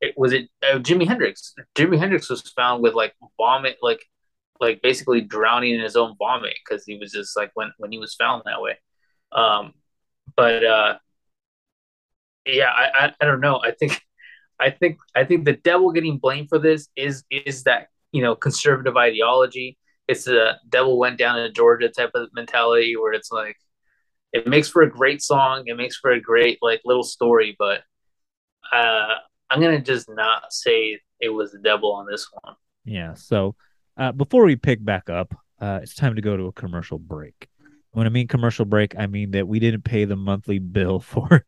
[0.00, 1.54] it was it uh, Jimi Hendrix.
[1.74, 4.04] Jimi Hendrix was found with like vomit, like
[4.60, 7.98] like basically drowning in his own vomit because he was just like when when he
[7.98, 8.76] was found that way.
[9.32, 9.72] Um,
[10.36, 10.98] but uh,
[12.44, 13.58] yeah, I, I I don't know.
[13.62, 14.02] I think
[14.58, 18.34] I think I think the devil getting blamed for this is is that you know
[18.34, 19.78] conservative ideology.
[20.08, 23.56] It's a devil went down to Georgia type of mentality where it's like
[24.32, 27.82] it makes for a great song, it makes for a great like little story, but
[28.72, 29.14] uh
[29.50, 32.54] I'm gonna just not say it was the devil on this one.
[32.84, 33.14] Yeah.
[33.14, 33.54] So
[33.96, 37.48] uh, before we pick back up, uh, it's time to go to a commercial break.
[37.96, 41.46] When I mean commercial break, I mean that we didn't pay the monthly bill for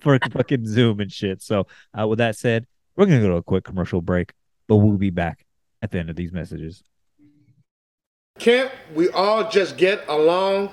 [0.00, 1.40] for fucking Zoom and shit.
[1.40, 4.32] So uh, with that said, we're gonna go to a quick commercial break,
[4.66, 5.46] but we'll be back
[5.82, 6.82] at the end of these messages.
[8.40, 10.70] Can't we all just get along?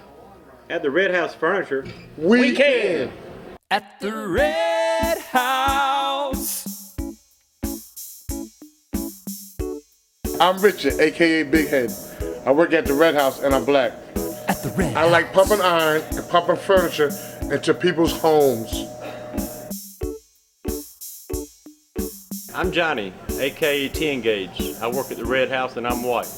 [0.71, 1.85] At the Red House Furniture,
[2.17, 3.11] We, can.
[3.69, 6.95] At the Red House.
[10.39, 11.93] I'm Richard, aka Big Head.
[12.47, 13.93] I work at the Red House and I'm black.
[14.63, 17.11] At the Red I like pumping iron and pumping furniture
[17.51, 18.87] into people's homes.
[22.55, 24.75] I'm Johnny, aka 10 Gauge.
[24.81, 26.31] I work at the Red House and I'm white.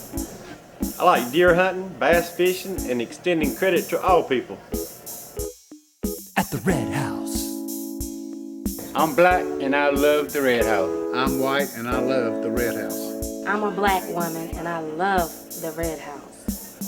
[0.97, 4.57] I like deer hunting, bass fishing, and extending credit to all people.
[6.35, 7.45] At the Red House.
[8.95, 10.89] I'm black and I love the Red House.
[11.13, 13.45] I'm white and I love the Red House.
[13.45, 16.24] I'm a black woman and I love the Red House.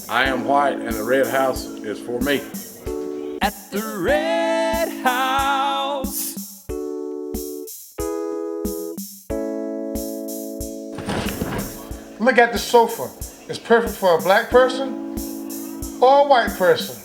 [0.10, 2.38] I am white and the Red House is for me.
[3.42, 6.64] At the Red House.
[12.22, 13.10] Look at the sofa.
[13.50, 15.18] It's perfect for a black person
[16.02, 16.96] or a white person.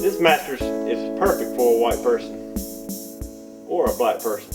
[0.00, 2.54] This mattress is perfect for a white person
[3.66, 4.48] or a black person.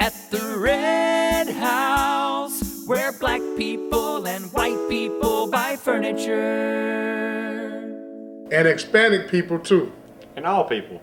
[0.00, 2.67] At the Red House.
[2.88, 6.34] Where black people and white people buy furniture.
[8.50, 9.92] And Hispanic people too.
[10.36, 11.02] And all people.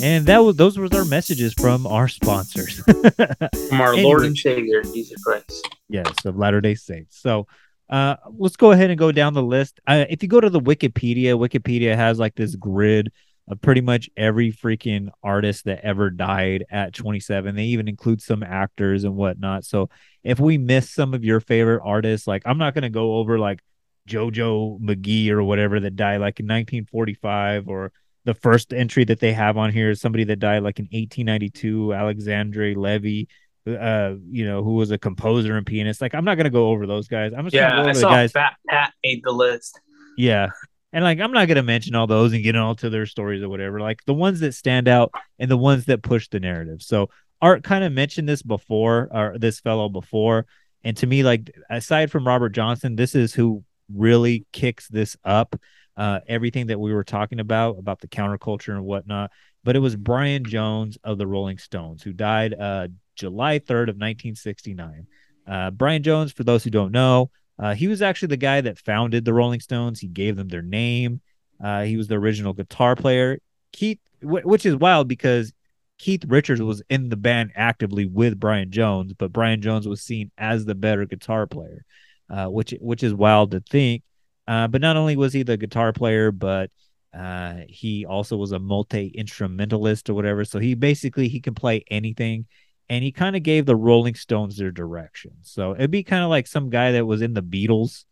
[0.00, 2.78] And that was those were our messages from our sponsors.
[3.68, 5.68] From our Lord and Savior, Jesus Christ.
[5.88, 7.20] Yes, of Latter Day Saints.
[7.20, 7.46] So,
[7.90, 9.80] uh, let's go ahead and go down the list.
[9.86, 13.12] Uh, if you go to the Wikipedia, Wikipedia has like this grid
[13.48, 17.56] of pretty much every freaking artist that ever died at 27.
[17.56, 19.64] They even include some actors and whatnot.
[19.64, 19.88] So,
[20.22, 23.60] if we miss some of your favorite artists, like I'm not gonna go over like
[24.08, 27.92] JoJo McGee or whatever that died like in 1945 or
[28.24, 31.94] the first entry that they have on here is somebody that died like in 1892,
[31.94, 33.28] Alexandre Levy,
[33.66, 36.00] uh, you know, who was a composer and pianist.
[36.00, 37.32] Like, I'm not gonna go over those guys.
[37.32, 38.32] I'm just gonna Yeah, go over I the saw guys.
[38.32, 39.80] Fat Pat made the list.
[40.16, 40.48] Yeah.
[40.92, 43.48] And like I'm not gonna mention all those and get all to their stories or
[43.48, 43.80] whatever.
[43.80, 46.82] Like the ones that stand out and the ones that push the narrative.
[46.82, 50.46] So Art kind of mentioned this before, or this fellow before.
[50.82, 55.60] And to me, like aside from Robert Johnson, this is who really kicks this up.
[55.96, 59.30] Uh, everything that we were talking about about the counterculture and whatnot.
[59.64, 63.96] But it was Brian Jones of the Rolling Stones who died uh, July 3rd of
[63.96, 65.06] 1969.
[65.46, 68.78] Uh, Brian Jones, for those who don't know, uh, he was actually the guy that
[68.78, 70.00] founded the Rolling Stones.
[70.00, 71.20] He gave them their name.
[71.62, 73.38] Uh, he was the original guitar player.
[73.72, 75.52] Keith, wh- which is wild because
[75.98, 80.30] Keith Richards was in the band actively with Brian Jones, but Brian Jones was seen
[80.38, 81.84] as the better guitar player,
[82.30, 84.02] uh, which which is wild to think.
[84.46, 86.70] Uh, but not only was he the guitar player, but
[87.12, 90.44] uh, he also was a multi instrumentalist or whatever.
[90.44, 92.46] So he basically he can play anything
[92.88, 95.32] and he kind of gave the Rolling Stones their direction.
[95.42, 98.04] So it'd be kind of like some guy that was in the Beatles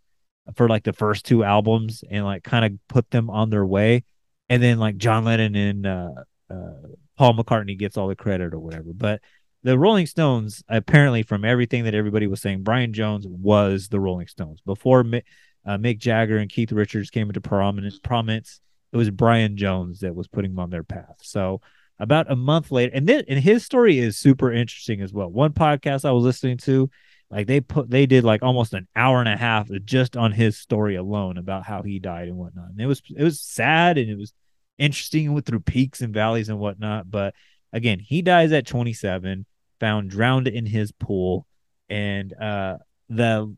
[0.55, 4.05] for like the first two albums and like kind of put them on their way,
[4.49, 6.11] and then like John Lennon and uh,
[6.51, 8.93] uh, Paul McCartney gets all the credit or whatever.
[8.95, 9.21] But
[9.63, 14.29] the Rolling Stones, apparently, from everything that everybody was saying, Brian Jones was the Rolling
[14.29, 15.25] Stones before Mi-
[15.67, 17.99] uh, Mick Jagger and Keith Richards came into prominence.
[17.99, 18.61] Prominence.
[18.93, 21.17] It was Brian Jones that was putting them on their path.
[21.23, 21.61] So
[21.99, 25.29] about a month later, and then and his story is super interesting as well.
[25.31, 26.91] One podcast I was listening to,
[27.31, 30.59] like they put they did like almost an hour and a half just on his
[30.59, 32.71] story alone about how he died and whatnot.
[32.71, 34.33] And it was it was sad and it was
[34.79, 37.11] interesting with through peaks and valleys and whatnot.
[37.11, 37.35] But
[37.73, 39.47] again, he dies at 27,
[39.81, 41.47] found drowned in his pool,
[41.89, 42.79] and uh
[43.09, 43.55] the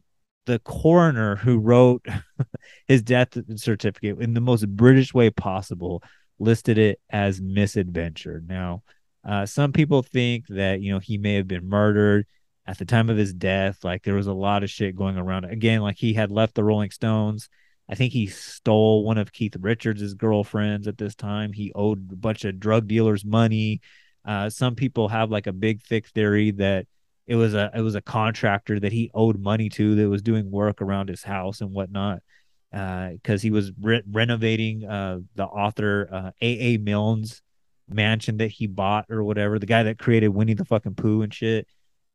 [0.46, 2.07] the coroner who wrote
[2.88, 6.03] his death certificate in the most British way possible
[6.38, 8.42] listed it as misadventure.
[8.46, 8.83] Now,
[9.24, 12.27] uh, some people think that you know he may have been murdered
[12.66, 13.83] at the time of his death.
[13.85, 15.44] Like there was a lot of shit going around.
[15.44, 17.48] Again, like he had left the Rolling Stones.
[17.88, 21.53] I think he stole one of Keith Richards' girlfriends at this time.
[21.53, 23.81] He owed a bunch of drug dealers money.
[24.24, 26.87] Uh, some people have like a big thick theory that
[27.27, 30.51] it was a it was a contractor that he owed money to that was doing
[30.51, 32.22] work around his house and whatnot
[32.70, 36.74] because he was re- renovating uh, the author uh, A.
[36.74, 36.76] A.
[36.78, 37.42] Milne's
[37.88, 39.59] mansion that he bought or whatever.
[39.59, 41.66] The guy that created Winnie the fucking Pooh and shit.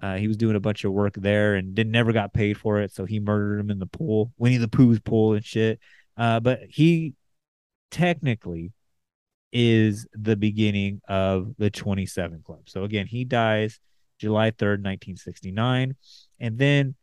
[0.02, 2.82] Uh, he was doing a bunch of work there and did never got paid for
[2.82, 5.80] it, so he murdered him in the pool, Winnie the Pooh's pool and shit.
[6.18, 7.14] Uh, but he
[7.90, 8.74] technically
[9.54, 12.64] is the beginning of the 27 Club.
[12.66, 13.80] So again, he dies
[14.20, 15.96] July 3rd, 1969,
[16.40, 16.96] and then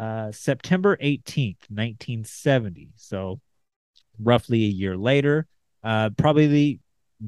[0.00, 2.88] uh, September 18th, 1970.
[2.96, 3.38] So
[4.18, 5.46] roughly a year later,
[5.84, 6.78] uh, probably the,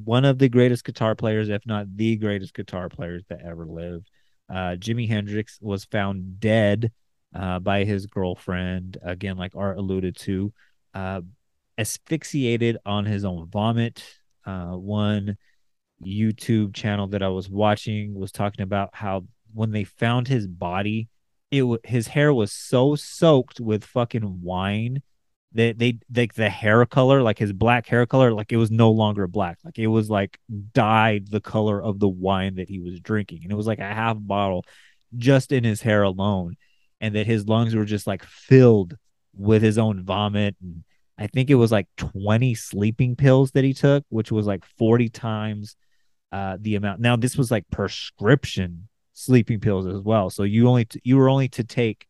[0.04, 4.10] one of the greatest guitar players, if not the greatest guitar players that ever lived.
[4.48, 6.92] Uh, Jimi Hendrix was found dead
[7.34, 10.52] uh, by his girlfriend, again, like Art alluded to,
[10.94, 11.20] uh,
[11.76, 14.02] asphyxiated on his own vomit.
[14.46, 15.36] Uh, one
[16.02, 21.08] YouTube channel that I was watching was talking about how when they found his body,
[21.52, 25.02] it his hair was so soaked with fucking wine
[25.52, 28.90] that they like the hair color, like his black hair color, like it was no
[28.90, 30.38] longer black, like it was like
[30.72, 33.82] dyed the color of the wine that he was drinking, and it was like a
[33.82, 34.64] half bottle
[35.16, 36.56] just in his hair alone,
[37.02, 38.96] and that his lungs were just like filled
[39.36, 40.56] with his own vomit.
[40.62, 40.84] And
[41.18, 45.10] I think it was like 20 sleeping pills that he took, which was like 40
[45.10, 45.76] times
[46.32, 47.00] uh, the amount.
[47.00, 50.30] Now this was like prescription sleeping pills as well.
[50.30, 52.06] So you only t- you were only to take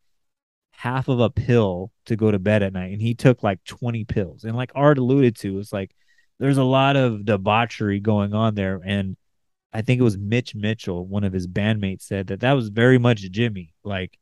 [0.72, 4.04] half of a pill to go to bed at night, and he took like 20
[4.04, 4.44] pills.
[4.44, 5.94] And like Art alluded to, it's like
[6.38, 9.16] there's a lot of debauchery going on there, and
[9.72, 12.98] I think it was Mitch Mitchell, one of his bandmates, said that that was very
[12.98, 13.70] much Jimi.
[13.84, 14.18] Like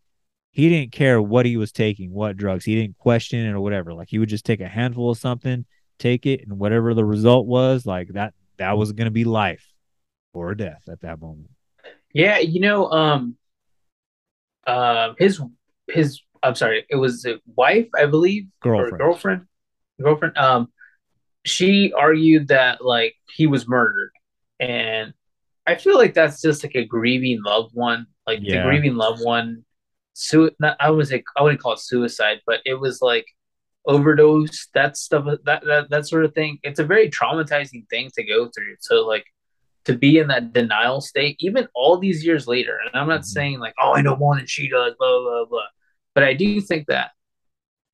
[0.53, 2.65] he didn't care what he was taking, what drugs.
[2.65, 3.95] He didn't question it or whatever.
[3.95, 5.65] Like he would just take a handful of something,
[5.99, 9.67] take it, and whatever the result was, like that that was gonna be life
[10.33, 11.51] or death at that moment.
[12.13, 13.37] Yeah, you know, um,
[14.67, 15.41] um his
[15.89, 18.93] his I'm sorry, it was a wife, I believe, Girlfriend.
[18.95, 19.43] or girlfriend,
[20.01, 20.39] girlfriend.
[20.39, 20.73] Um,
[21.45, 24.11] she argued that like he was murdered,
[24.59, 25.13] and
[25.67, 28.63] I feel like that's just like a grieving loved one, like Yeah.
[28.63, 29.65] the grieving loved one.
[30.15, 33.27] Su- not, I would say I wouldn't call it suicide, but it was like
[33.87, 36.59] overdose, that stuff, that that that sort of thing.
[36.63, 38.77] It's a very traumatizing thing to go through.
[38.81, 39.25] So like
[39.85, 42.79] to be in that denial state, even all these years later.
[42.85, 45.67] And I'm not saying like, oh, I know more than she does, blah blah blah.
[46.15, 47.13] But I do think that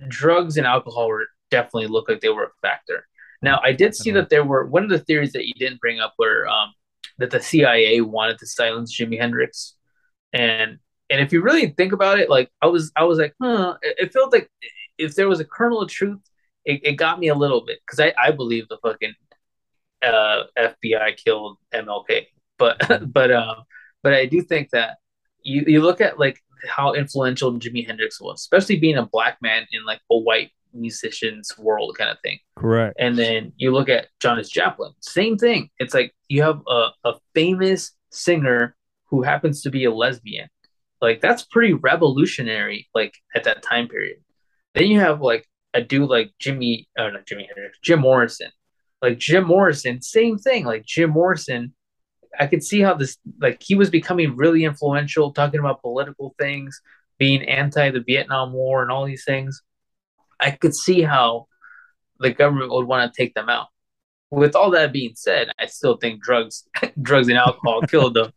[0.09, 3.07] drugs and alcohol were definitely look like they were a factor.
[3.43, 6.01] Now, I did see that there were one of the theories that you didn't bring
[6.01, 6.73] up were um,
[7.19, 9.75] that the CIA wanted to silence Jimi Hendrix,
[10.33, 10.79] and
[11.11, 13.97] and if you really think about it, like I was I was like, huh, it,
[13.99, 14.51] it felt like
[14.99, 16.21] if there was a kernel of truth,
[16.65, 19.15] it, it got me a little bit because I I believe the fucking
[20.15, 22.27] uh, FBI killed MLK,
[22.59, 22.81] but
[23.13, 23.65] but um
[24.03, 24.99] but I do think that
[25.43, 29.67] you you look at like how influential Jimi Hendrix was, especially being a black man
[29.73, 32.39] in like a white musician's world kind of thing.
[32.57, 32.97] Correct.
[32.99, 35.71] And then you look at Janis Joplin, same thing.
[35.79, 38.77] It's like you have a, a famous singer
[39.07, 40.49] who happens to be a lesbian.
[41.01, 44.19] Like that's pretty revolutionary, like at that time period.
[44.75, 48.51] Then you have like a dude like Jimmy, or not Jimi Hendrix, Jim Morrison.
[49.03, 50.65] Like Jim Morrison, same thing.
[50.65, 51.75] Like Jim Morrison,
[52.39, 56.81] I could see how this, like he was becoming really influential, talking about political things,
[57.19, 59.63] being anti the Vietnam War and all these things.
[60.41, 61.47] I could see how
[62.19, 63.69] the government would want to take them out.
[64.31, 66.67] With all that being said, I still think drugs,
[67.01, 68.33] drugs and alcohol killed them.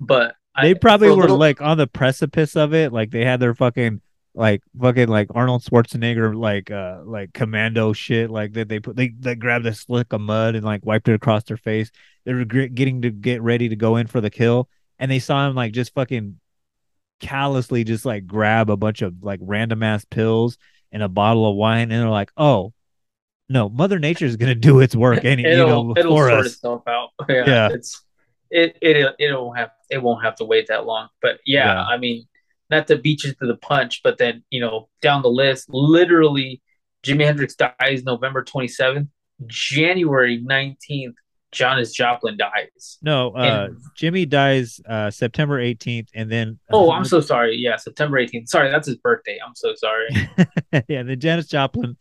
[0.00, 2.92] But They I, probably were little- like on the precipice of it.
[2.92, 4.00] Like they had their fucking
[4.34, 9.08] like fucking like Arnold Schwarzenegger like uh like commando shit like that they put they
[9.18, 11.90] they grabbed a slick of mud and like wiped it across their face.
[12.24, 14.68] They were getting to get ready to go in for the kill
[14.98, 16.38] and they saw him like just fucking
[17.20, 20.58] callously just like grab a bunch of like random ass pills
[20.92, 22.72] and a bottle of wine and they're like, "Oh,
[23.48, 26.46] no, mother nature is going to do its work any it'll know it'll sort us."
[26.46, 27.10] itself out.
[27.28, 27.68] Yeah, Yeah.
[27.72, 28.02] it's
[28.50, 31.08] it it it won't have it won't have to wait that long.
[31.22, 31.84] But yeah, Yeah.
[31.84, 32.26] I mean,
[32.70, 36.60] not to beat you to the punch, but then you know down the list, literally,
[37.04, 39.08] Jimi Hendrix dies November twenty seventh,
[39.46, 41.16] January nineteenth,
[41.52, 42.98] Janis Joplin dies.
[43.02, 47.56] No, uh And- Jimi dies uh September 18th and then Oh, I'm so sorry.
[47.56, 48.48] Yeah, September eighteenth.
[48.48, 49.38] Sorry, that's his birthday.
[49.46, 50.08] I'm so sorry.
[50.88, 51.96] yeah, then Janis Joplin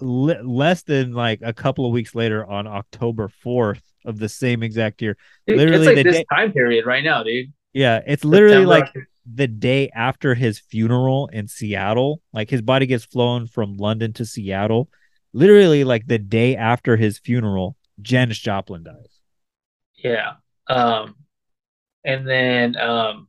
[0.00, 4.62] le- less than like a couple of weeks later on October 4th of the same
[4.62, 5.16] exact year.
[5.46, 7.52] Dude, literally it's like the this day time period right now, dude.
[7.72, 12.20] Yeah, it's literally September, like the day after his funeral in Seattle.
[12.32, 14.88] Like his body gets flown from London to Seattle.
[15.32, 19.20] Literally like the day after his funeral, Janis Joplin dies.
[19.96, 20.34] Yeah.
[20.68, 21.16] Um,
[22.04, 23.28] and then um,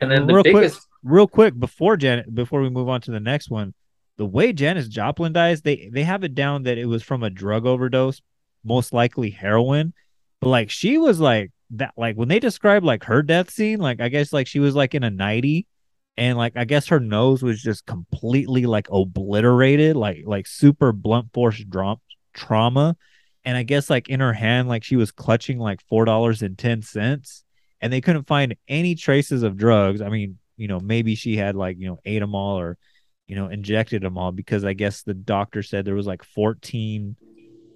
[0.00, 0.76] and then the real biggest.
[0.76, 3.74] quick, real quick before Janet, before we move on to the next one,
[4.16, 7.30] the way Janis Joplin dies, they they have it down that it was from a
[7.30, 8.20] drug overdose,
[8.64, 9.94] most likely heroin.
[10.40, 14.00] But like she was like that, like when they describe like her death scene, like
[14.00, 15.66] I guess like she was like in a ninety,
[16.16, 21.32] and like I guess her nose was just completely like obliterated, like like super blunt
[21.32, 21.98] force drum
[22.34, 22.96] trauma.
[23.44, 26.58] And I guess like in her hand, like she was clutching like four dollars and
[26.58, 27.44] ten cents
[27.80, 30.00] and they couldn't find any traces of drugs.
[30.00, 32.76] I mean, you know, maybe she had like, you know, ate them all or,
[33.26, 37.16] you know, injected them all because I guess the doctor said there was like 14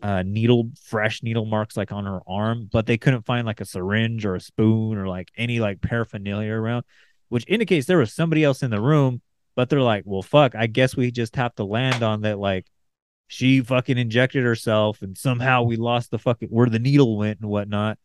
[0.03, 3.65] uh needle fresh needle marks like on her arm, but they couldn't find like a
[3.65, 6.85] syringe or a spoon or like any like paraphernalia around,
[7.29, 9.23] which indicates there was somebody else in the room,
[9.55, 12.67] but they're like, "Well, fuck, I guess we just have to land on that like
[13.29, 17.51] she fucking injected herself and somehow we lost the fucking where the needle went and
[17.51, 17.99] whatnot."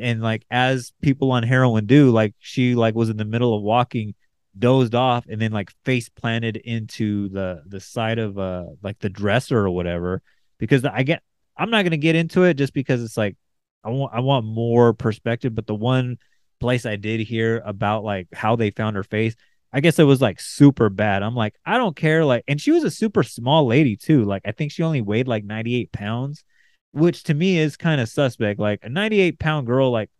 [0.00, 3.62] and like as people on heroin do like she like was in the middle of
[3.62, 4.14] walking
[4.58, 9.08] dozed off and then like face planted into the the side of uh like the
[9.08, 10.22] dresser or whatever
[10.58, 11.22] because i get
[11.56, 13.36] i'm not going to get into it just because it's like
[13.84, 16.16] i want i want more perspective but the one
[16.60, 19.34] place i did hear about like how they found her face
[19.72, 22.70] i guess it was like super bad i'm like i don't care like and she
[22.70, 26.44] was a super small lady too like i think she only weighed like 98 pounds
[26.92, 28.60] which to me is kind of suspect.
[28.60, 30.10] Like a 98 pound girl, like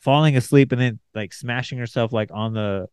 [0.00, 2.86] falling asleep and then like smashing herself like on the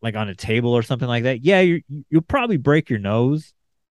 [0.00, 1.44] like on a table or something like that.
[1.44, 3.52] Yeah, you you'll probably break your nose,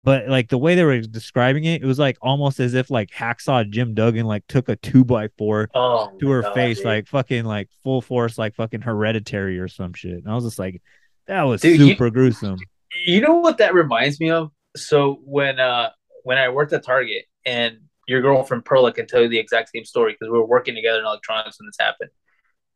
[0.04, 3.10] but like the way they were describing it, it was like almost as if like
[3.10, 6.86] hacksaw Jim Duggan like took a two by four Oh, to her God, face, dude.
[6.86, 10.12] like fucking like full force, like fucking hereditary or some shit.
[10.12, 10.80] And I was just like,
[11.26, 12.58] that was Dude, you- super gruesome.
[13.06, 14.50] You know what that reminds me of?
[14.76, 15.90] So when uh
[16.22, 19.84] when I worked at Target and your girlfriend Perla can tell you the exact same
[19.84, 22.10] story because we were working together in electronics when this happened.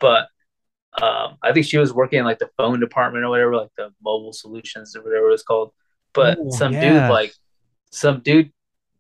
[0.01, 0.29] But
[1.03, 3.91] Um, I think she was working in like the phone department or whatever, like the
[4.03, 5.71] mobile solutions or whatever it was called.
[6.15, 6.81] But Oh, some yeah.
[7.03, 7.33] dude like
[7.91, 8.53] some dude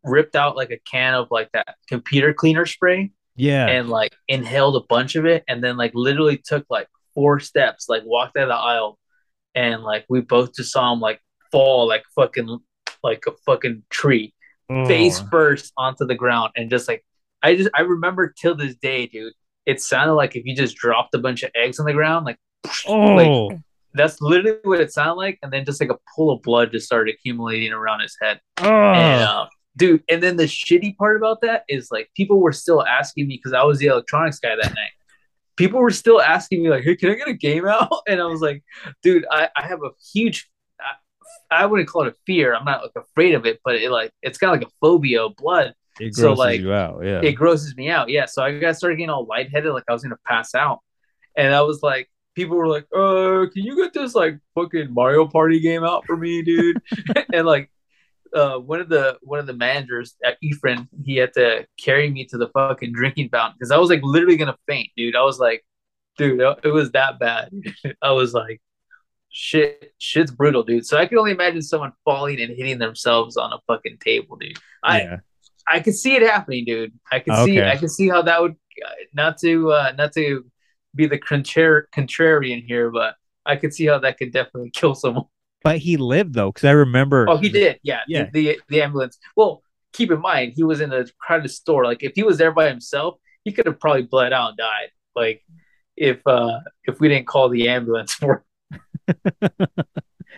[0.04, 3.66] ripped out like a can of like that computer cleaner spray Yeah.
[3.66, 7.88] and like inhaled a bunch of it and then like literally took like four steps,
[7.88, 8.98] like walked out of the aisle
[9.54, 12.59] and like we both just saw him like fall like fucking
[13.02, 14.32] like a fucking tree
[14.70, 14.86] oh.
[14.86, 15.26] face Oh.
[15.30, 17.04] first onto the ground and just like
[17.42, 19.32] I just I remember till this day, dude.
[19.66, 22.38] It sounded like if you just dropped a bunch of eggs on the ground, like
[22.86, 23.14] Oh.
[23.14, 23.59] like
[23.95, 26.86] that's literally what it sounded like, and then just like a pool of blood just
[26.86, 28.41] started accumulating around his head.
[28.59, 29.26] And, Oh.
[29.26, 33.26] uh, dude, and then the shitty part about that is like people were still asking
[33.28, 34.91] me because I was the electronics guy that night.
[35.57, 38.26] People were still asking me like, "Hey, can I get a game out?" And I
[38.26, 38.62] was like,
[39.03, 40.49] "Dude, I, I have a huge,
[40.80, 42.55] I, I wouldn't call it a fear.
[42.55, 45.24] I'm not like afraid of it, but it like it's kind of like a phobia
[45.24, 45.74] of blood.
[45.99, 47.05] It so grosses like you out.
[47.05, 47.20] Yeah.
[47.22, 48.09] it grosses me out.
[48.09, 48.26] Yeah.
[48.26, 50.78] So I got started getting all lightheaded, like I was gonna pass out.
[51.36, 52.09] And I was like,
[52.39, 56.16] people were like, uh, can you get this like fucking Mario Party game out for
[56.16, 56.80] me, dude?
[57.32, 57.70] and like
[58.34, 62.24] uh one of the one of the managers at Efren, he had to carry me
[62.26, 65.16] to the fucking drinking fountain because I was like literally gonna faint, dude.
[65.16, 65.64] I was like,
[66.16, 67.51] dude, it was that bad.
[68.03, 68.62] I was like,
[69.30, 70.86] shit, shit's brutal, dude.
[70.86, 74.59] So I can only imagine someone falling and hitting themselves on a fucking table, dude.
[74.84, 75.16] I yeah.
[75.70, 76.93] I could see it happening, dude.
[77.11, 78.55] I can see I can see how that would
[79.12, 80.45] not to uh not to
[80.99, 83.14] be the contrar- contrarian here, but
[83.46, 85.24] I could see how that could definitely kill someone.
[85.64, 87.26] But he lived though, because I remember.
[87.28, 87.80] Oh, he did.
[87.82, 88.01] Yeah.
[88.07, 88.28] Yeah.
[88.30, 89.18] The, the the ambulance.
[89.34, 91.84] Well, keep in mind he was in a crowded store.
[91.84, 94.90] Like if he was there by himself, he could have probably bled out and died.
[95.16, 95.42] Like
[95.96, 98.44] if uh if we didn't call the ambulance for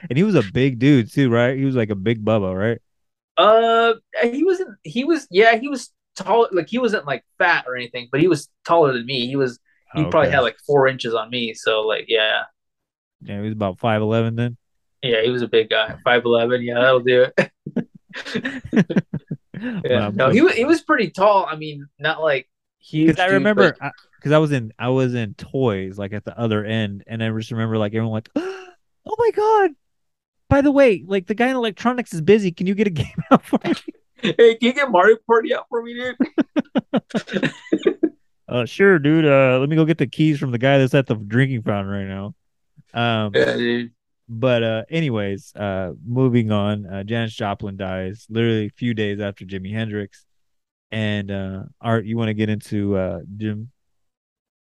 [0.09, 1.57] And he was a big dude too, right?
[1.59, 2.81] He was like a big bubba, right?
[3.37, 4.77] Uh, he wasn't.
[4.83, 5.27] He was.
[5.31, 6.49] Yeah, he was tall.
[6.53, 9.27] Like he wasn't like fat or anything, but he was taller than me.
[9.27, 9.59] He was.
[9.95, 11.55] He probably had like four inches on me.
[11.55, 12.43] So like, yeah,
[13.23, 14.57] Yeah, he was about five eleven then.
[15.03, 16.63] yeah, he was a big guy, five eleven.
[16.63, 17.53] Yeah, that'll do it.
[19.85, 20.55] yeah, Wow, no, he was.
[20.55, 21.47] He was pretty tall.
[21.49, 22.49] I mean, not like
[22.81, 23.09] huge.
[23.09, 23.77] Because I remember,
[24.17, 27.31] because I, was in, I was in toys, like at the other end, and I
[27.31, 29.71] just remember like everyone like, oh my god.
[30.49, 32.51] By the way, like the guy in electronics is busy.
[32.53, 33.75] Can you get a game out for me?
[34.23, 36.17] hey, can you get Mario Party out for me, dude?
[38.51, 39.25] Uh, sure, dude.
[39.25, 41.93] Uh, let me go get the keys from the guy that's at the drinking fountain
[41.93, 42.35] right now.
[42.93, 43.93] Um, Yeah, dude.
[44.29, 46.87] But uh, anyways, uh, moving on.
[46.87, 50.25] Uh, Janis Joplin dies literally a few days after Jimi Hendrix.
[50.93, 53.71] And uh, Art, you want to get into uh, Jim?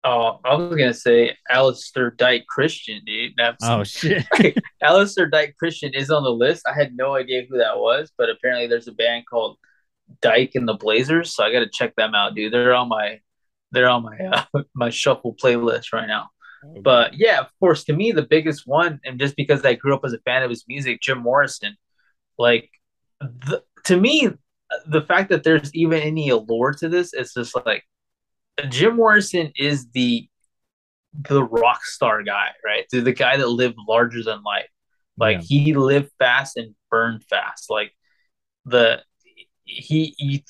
[0.04, 3.32] Oh, I was gonna say Alistair Dyke Christian, dude.
[3.36, 4.24] That's, Oh shit!
[4.82, 6.66] Alistair Dyke Christian is on the list.
[6.66, 9.58] I had no idea who that was, but apparently there's a band called
[10.22, 12.52] Dyke and the Blazers, so I got to check them out, dude.
[12.52, 13.20] They're on my
[13.72, 16.28] they're on my uh, my shuffle playlist right now.
[16.82, 20.00] But yeah, of course, to me the biggest one, and just because I grew up
[20.04, 21.76] as a fan of his music, Jim Morrison.
[22.36, 22.70] Like,
[23.20, 24.28] the, to me,
[24.86, 27.84] the fact that there's even any allure to this, it's just like
[28.68, 30.28] Jim Morrison is the
[31.28, 32.84] the rock star guy, right?
[32.90, 34.68] The, the guy that lived larger than life.
[35.16, 35.42] Like Yeah.
[35.48, 37.70] he lived fast and burned fast.
[37.70, 37.92] Like
[38.64, 39.02] the
[39.64, 40.44] he, he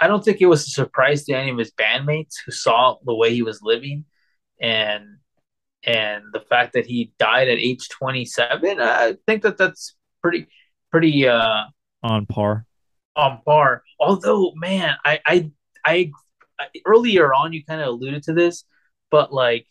[0.00, 3.14] I don't think it was a surprise to any of his bandmates who saw the
[3.14, 4.04] way he was living
[4.60, 5.04] and
[5.84, 10.46] and the fact that he died at age 27 i think that that's pretty
[10.90, 11.64] pretty uh
[12.02, 12.64] On par.
[13.16, 13.82] on par.
[14.00, 15.50] Although man i i
[15.84, 16.10] i,
[16.58, 18.64] I earlier on you kind of alluded to this
[19.10, 19.66] but like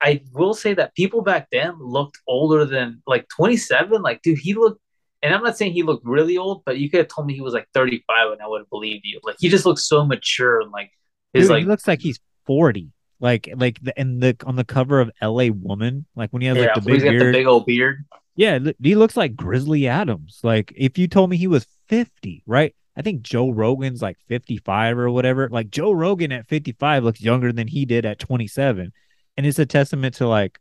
[0.00, 4.54] i will say that people back then looked older than like 27 like dude he
[4.54, 4.80] looked
[5.22, 7.40] and i'm not saying he looked really old but you could have told me he
[7.40, 10.60] was like 35 and i would have believed you like he just looks so mature
[10.60, 10.90] and like
[11.32, 12.90] his Dude, like he looks like he's forty.
[13.20, 15.50] Like, like the and the on the cover of L.A.
[15.50, 17.34] Woman, like when he has yeah like the big beard.
[17.34, 18.04] the big old beard
[18.36, 20.40] Yeah, he looks like Grizzly Adams.
[20.42, 22.74] Like if you told me he was 50, right?
[22.96, 25.48] I think Joe Rogan's like 55 or whatever.
[25.48, 28.92] Like Joe Rogan at 55 looks younger than he did at 27.
[29.36, 30.58] And it's a testament to like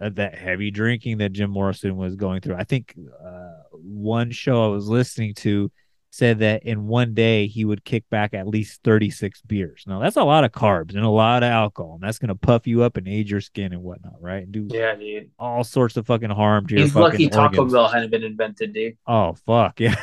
[0.00, 2.56] uh, that heavy drinking that Jim Morrison was going through.
[2.56, 5.70] I think uh, one show I was listening to
[6.10, 9.82] said that in one day he would kick back at least 36 beers.
[9.86, 12.66] Now that's a lot of carbs and a lot of alcohol, and that's gonna puff
[12.66, 14.44] you up and age your skin and whatnot, right?
[14.44, 17.56] And do yeah dude all sorts of fucking harm to your he's fucking lucky taco
[17.56, 17.72] organs.
[17.72, 19.96] bell hadn't been invented dude Oh fuck yeah.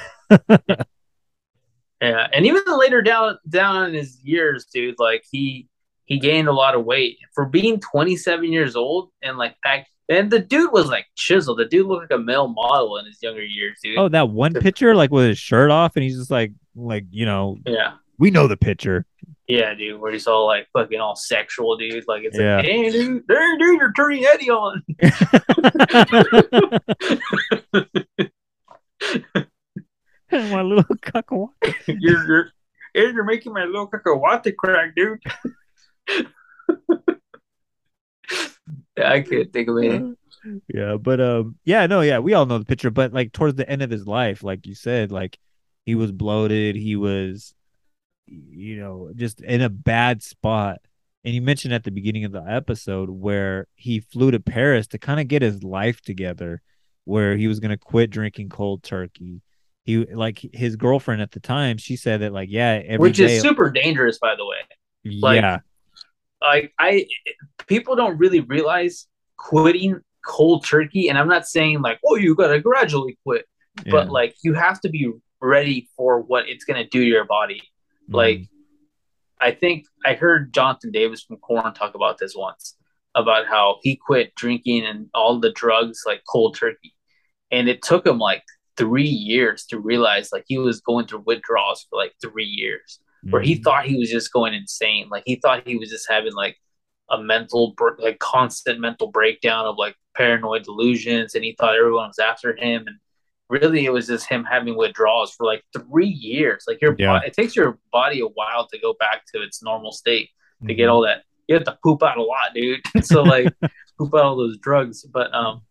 [2.02, 5.68] Yeah, and even later down down in his years, dude, like he
[6.06, 9.88] he gained a lot of weight for being 27 years old and like back.
[10.10, 11.60] And the dude was like chiseled.
[11.60, 13.98] The dude looked like a male model in his younger years, dude.
[13.98, 17.26] oh, that one picture like with his shirt off and he's just like like you
[17.26, 19.06] know yeah, We know the picture.
[19.48, 22.06] Yeah, dude, where he's all like fucking all sexual, dude.
[22.08, 22.58] Like it's Yeah.
[22.58, 24.84] like, hey, dude, there, dude, you're turning Eddie on.
[30.32, 31.50] My little cacahuate.
[31.88, 32.52] you're, you're,
[33.12, 35.20] you're making my little cacahuate crack, dude.
[38.98, 40.18] I can't think of anything.
[40.74, 42.90] Yeah, but um, yeah, no, yeah, we all know the picture.
[42.90, 45.38] But like towards the end of his life, like you said, like
[45.86, 47.54] he was bloated, he was,
[48.26, 50.80] you know, just in a bad spot.
[51.24, 54.98] And you mentioned at the beginning of the episode where he flew to Paris to
[54.98, 56.62] kind of get his life together,
[57.06, 59.42] where he was gonna quit drinking cold turkey.
[59.84, 63.36] He like his girlfriend at the time, she said that like, yeah, every Which day-
[63.36, 64.58] is super dangerous, by the way.
[65.04, 65.60] Like, yeah,
[66.42, 67.08] like I
[67.68, 72.60] people don't really realize quitting cold turkey and I'm not saying like oh you gotta
[72.60, 73.46] gradually quit
[73.86, 73.92] Yeah.
[73.92, 75.12] but like you have to be
[75.42, 77.62] ready for what it's gonna do to your body.
[78.04, 78.16] Mm-hmm.
[78.16, 78.42] Like
[79.40, 82.76] I think I heard Jonathan Davis from Korn talk about this once
[83.16, 86.94] about how he quit drinking and all the drugs like cold turkey.
[87.52, 88.44] And it took him like
[88.78, 93.00] three years to realize like he was going through withdrawals for like three years
[93.30, 95.08] where he thought he was just going insane.
[95.10, 96.58] Like he thought he was just having like
[97.10, 102.20] a mental, like constant mental breakdown of like paranoid delusions, and he thought everyone was
[102.20, 102.86] after him.
[102.88, 102.98] And
[103.50, 106.64] really, it was just him having withdrawals for like three years.
[106.68, 107.20] Like your, Yeah.
[107.26, 110.30] it takes your body a while to go back to its normal state
[110.66, 110.78] to Mhm.
[110.78, 111.24] get all that.
[111.48, 112.80] You have to poop out a lot, dude.
[113.04, 113.54] so like
[114.00, 115.04] poop out all those drugs.
[115.04, 115.62] But um,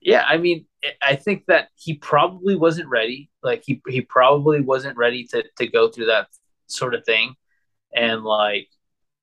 [0.00, 3.30] yeah, I mean, I- I think that he probably wasn't ready.
[3.42, 6.28] Like he he probably wasn't ready to to go through that
[6.68, 7.34] sort of thing,
[7.94, 8.68] and like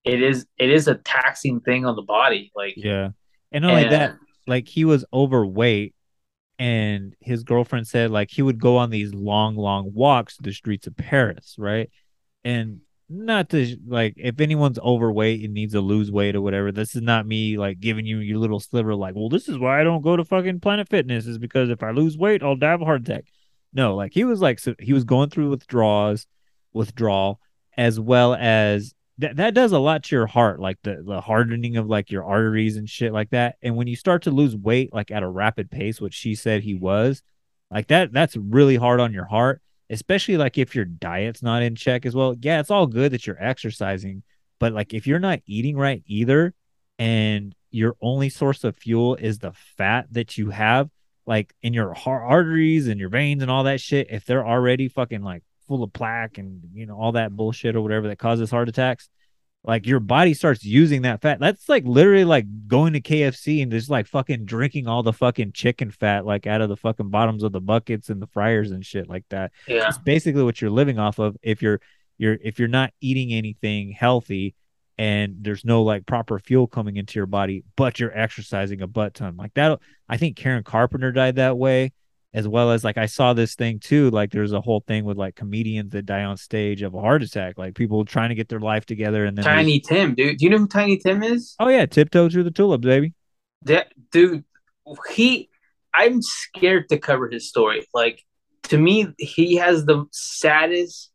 [0.04, 2.52] it is it is a taxing thing on the body.
[2.56, 3.10] Like Yeah.
[3.52, 4.16] And not only that,
[4.48, 5.96] like he was overweight
[6.60, 10.54] and his girlfriend said like he would go on these long, long walks to the
[10.54, 11.90] streets of Paris, right?
[12.44, 16.96] And not to like if anyone's overweight and needs to lose weight or whatever, this
[16.96, 19.84] is not me like giving you your little sliver like, well, this is why I
[19.84, 22.82] don't go to fucking Planet Fitness, is because if I lose weight, I'll die of
[22.82, 23.26] a heart attack.
[23.74, 26.28] No, like he was like so he was going through withdrawals,
[26.76, 27.40] withdrawal,
[27.78, 31.78] as well as that that does a lot to your heart, like the the hardening
[31.78, 33.56] of like your arteries and shit like that.
[33.62, 36.64] And when you start to lose weight like at a rapid pace, which she said
[36.64, 37.24] he was,
[37.72, 41.76] like that that's really hard on your heart, especially like if your diet's not in
[41.76, 42.36] check as well.
[42.40, 44.24] Yeah, it's all good that you're exercising,
[44.60, 46.54] but like if you're not eating right either
[47.00, 50.90] and your only source of fuel is the fat that you have
[51.26, 54.88] like in your heart arteries and your veins and all that shit, if they're already
[54.88, 58.52] fucking like full of plaque and you know all that bullshit or whatever that causes
[58.52, 59.10] heart attacks,
[59.64, 61.40] like your body starts using that fat.
[61.40, 65.54] That's like literally like going to KFC and just like fucking drinking all the fucking
[65.54, 68.86] chicken fat like out of the fucking bottoms of the buckets and the fryers and
[68.86, 69.52] shit like that.
[69.68, 69.88] Yeah.
[69.88, 71.82] It's basically what you're living off of if you're
[72.18, 74.56] you're if you're not eating anything healthy
[74.98, 79.16] and there's no like proper fuel coming into your body, but you're exercising a butt
[79.16, 79.36] ton.
[79.36, 81.92] Like that I think Karen Carpenter died that way,
[82.36, 84.12] as well as like I saw this thing too.
[84.12, 87.24] Like there's a whole thing with like comedians that die on stage of a heart
[87.24, 90.38] attack, like people trying to get their life together and then there's- Tiny Tim, dude.
[90.38, 91.56] Do you know who Tiny Tim is?
[91.60, 93.14] Oh yeah, tiptoe through the tulips, baby.
[93.64, 94.44] That dude,
[95.10, 95.50] he.
[95.94, 97.88] I'm scared to cover his story.
[97.94, 98.22] Like
[98.64, 101.12] to me, he has the saddest.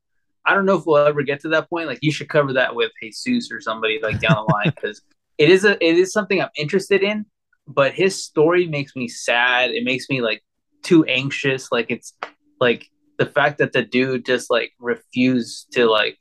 [0.47, 1.87] I don't know if we'll ever get to that point.
[1.87, 5.03] Like you should cover that with Jesus or somebody like down the line because
[5.37, 7.27] it is a it is something I'm interested in.
[7.69, 9.71] But his story makes me sad.
[9.71, 10.43] It makes me like
[10.83, 11.71] too anxious.
[11.73, 12.15] Like it's
[12.61, 16.19] like the fact that the dude just like refused to like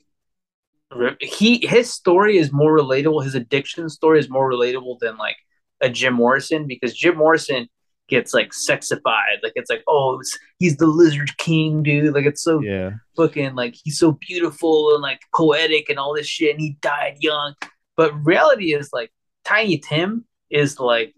[0.93, 3.23] re- he his story is more relatable.
[3.23, 5.37] His addiction story is more relatable than like
[5.81, 7.67] a Jim Morrison because Jim Morrison
[8.09, 9.37] gets like sexified.
[9.43, 12.13] Like it's like, oh, it's, he's the Lizard King, dude.
[12.13, 12.91] Like it's so Yeah.
[13.15, 17.17] fucking like he's so beautiful and like poetic and all this shit, and he died
[17.19, 17.53] young.
[17.95, 19.11] But reality is like
[19.45, 21.13] Tiny Tim is like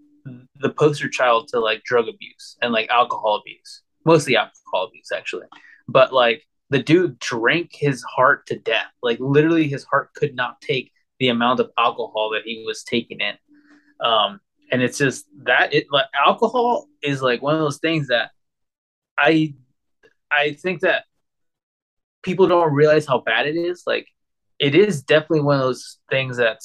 [0.56, 5.48] the poster child to like drug abuse and like alcohol abuse, mostly alcohol abuse actually.
[5.88, 8.92] But like the dude drank his heart to death.
[9.04, 13.20] Like literally, his heart could not take the amount of alcohol that he was taking
[13.20, 13.36] in.
[14.06, 14.40] Um,
[14.72, 18.32] and it's just that it like alcohol is like one of those things that
[19.18, 19.54] I
[20.32, 21.04] I think that
[22.24, 23.84] people don't realize how bad it is.
[23.86, 24.08] Like
[24.60, 26.60] it is definitely one of those things that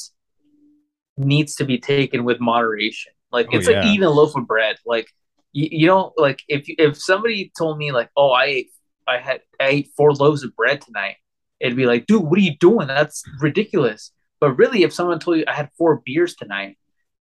[1.16, 3.12] needs to be taken with moderation.
[3.36, 4.76] Like Oh, it's like eating a loaf of bread.
[4.84, 5.08] Like
[5.52, 8.70] you, you don't like if if somebody told me like, oh, I ate
[9.06, 11.16] I had I ate four loaves of bread tonight,
[11.60, 12.86] it'd be like, dude, what are you doing?
[12.88, 14.12] That's ridiculous.
[14.40, 16.76] But really, if someone told you I had four beers tonight,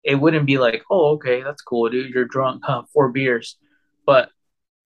[0.03, 2.13] it wouldn't be like, oh, okay, that's cool, dude.
[2.13, 2.83] You're drunk, huh?
[2.93, 3.57] Four beers.
[4.05, 4.29] But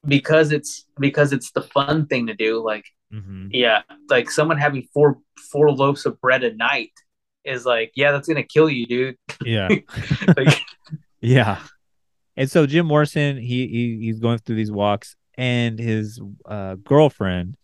[0.05, 3.49] because it's because it's the fun thing to do, like Mhm.
[3.51, 5.19] Yeah, like someone having four
[5.51, 6.91] four loaves of bread a night
[7.45, 9.17] is like, yeah, that's gonna kill you, dude.
[9.45, 9.69] Yeah.
[10.37, 10.61] like,
[11.21, 11.61] Yeah.
[12.35, 17.57] And so Jim Morrison, he, he he's going through these walks, and his uh, girlfriend,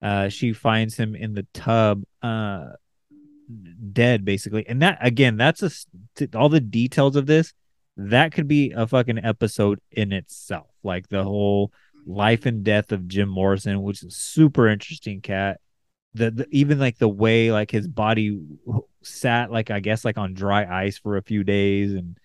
[0.00, 2.70] uh, she finds him in the tub, uh,
[3.92, 4.66] dead, basically.
[4.68, 5.70] And that again, that's a
[6.36, 7.52] all the details of this.
[7.96, 11.72] That could be a fucking episode in itself, like the whole
[12.06, 15.20] life and death of Jim Morrison, which is super interesting.
[15.20, 15.60] Cat,
[16.14, 18.40] the, the even like the way like his body
[19.02, 22.16] sat, like I guess like on dry ice for a few days, and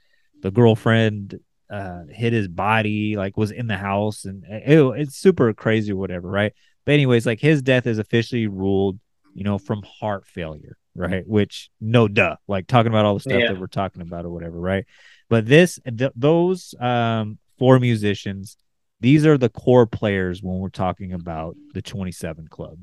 [0.46, 1.40] the girlfriend
[1.72, 5.96] uh hit his body like was in the house and it, it's super crazy or
[5.96, 6.54] whatever right?
[6.86, 9.00] But anyways like his death is officially ruled
[9.34, 11.28] you know from heart failure right?
[11.28, 13.48] Which no duh like talking about all the stuff Yeah.
[13.50, 14.86] that we're talking about or whatever right?
[15.30, 18.58] But this th- those um four musicians
[19.02, 22.78] these are the core players when we're talking about the 27 club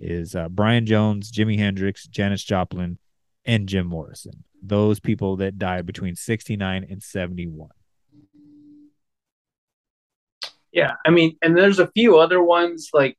[0.00, 2.98] is uh, brian jones jimi hendrix janis joplin
[3.44, 7.68] and jim morrison those people that died between 69 and 71
[10.72, 12.90] yeah, I mean, and there's a few other ones.
[12.92, 13.16] Like,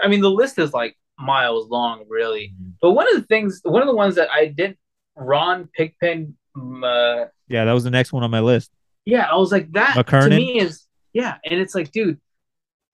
[0.00, 2.54] I mean, the list is like miles long, really.
[2.80, 4.78] But one of the things, one of the ones that I didn't,
[5.16, 8.70] Ron Pigpen, um, uh, Yeah, that was the next one on my list.
[9.04, 12.20] yeah, I was like that to me is yeah, and it's like, dude,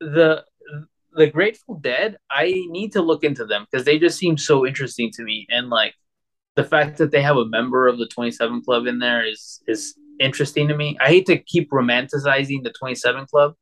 [0.01, 0.45] the
[1.13, 5.11] the Grateful Dead, I need to look into them because they just seem so interesting
[5.15, 5.95] to me, and like
[6.59, 9.61] the fact that they have a member of the Twenty Seven Club in there is
[9.67, 10.97] is interesting to me.
[11.01, 13.55] I hate to keep romanticizing the Twenty Seven Club,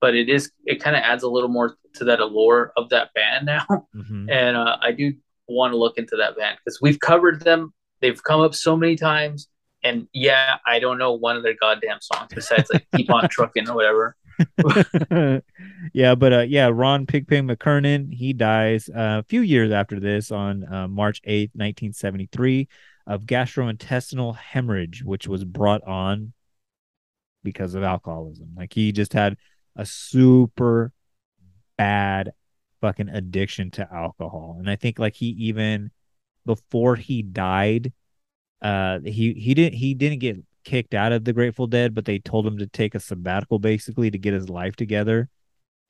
[0.00, 3.08] but it is it kind of adds a little more to that allure of that
[3.14, 3.64] band now,
[3.96, 4.30] Mhm.
[4.30, 5.12] and uh, I do
[5.48, 7.72] want to look into that band because we've covered them.
[8.00, 9.48] They've come up so many times.
[9.84, 13.68] And yeah, I don't know one of their goddamn songs besides like "Keep on Trucking"
[13.68, 14.16] or whatever.
[15.92, 20.30] yeah, but uh, yeah, Ron Pigpen McKernan, he dies uh, a few years after this
[20.30, 22.68] on uh, March 8th, 1973,
[23.06, 26.32] of gastrointestinal hemorrhage, which was brought on
[27.42, 28.50] because of alcoholism.
[28.56, 29.36] Like he just had
[29.76, 30.92] a super
[31.76, 32.32] bad
[32.80, 34.56] fucking addiction to alcohol.
[34.58, 35.90] And I think like he even
[36.44, 37.92] before he died,
[38.60, 42.18] uh he he didn't he didn't get kicked out of the Grateful Dead, but they
[42.18, 45.28] told him to take a sabbatical basically to get his life together.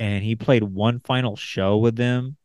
[0.01, 2.36] And he played one final show with them,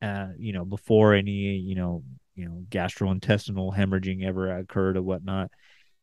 [0.00, 2.04] uh, you know, before any, you know,
[2.34, 5.50] you know, gastrointestinal hemorrhaging ever occurred or whatnot.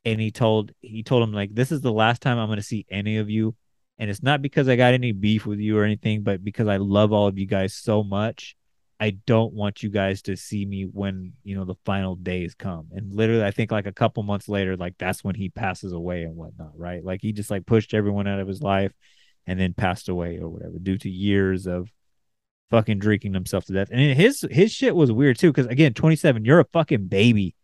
[0.06, 2.86] And he told he told him like, this is the last time I'm gonna see
[2.90, 3.56] any of you.
[4.00, 6.78] And it's not because I got any beef with you or anything, but because I
[6.78, 8.56] love all of you guys so much.
[9.00, 12.88] I don't want you guys to see me when you know the final days come.
[12.92, 16.24] And literally, I think like a couple months later, like that's when he passes away
[16.24, 17.04] and whatnot, right?
[17.04, 18.92] Like he just like pushed everyone out of his life
[19.48, 21.90] and then passed away or whatever due to years of
[22.70, 23.88] fucking drinking himself to death.
[23.92, 27.56] And his his shit was weird too, because again, 27, you're a fucking baby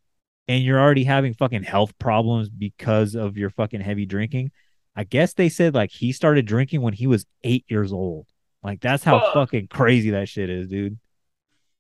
[0.48, 4.52] and you're already having fucking health problems because of your fucking heavy drinking.
[4.96, 8.28] I guess they said like he started drinking when he was eight years old.
[8.64, 9.34] Like that's how Fuck.
[9.34, 10.98] fucking crazy that shit is, dude.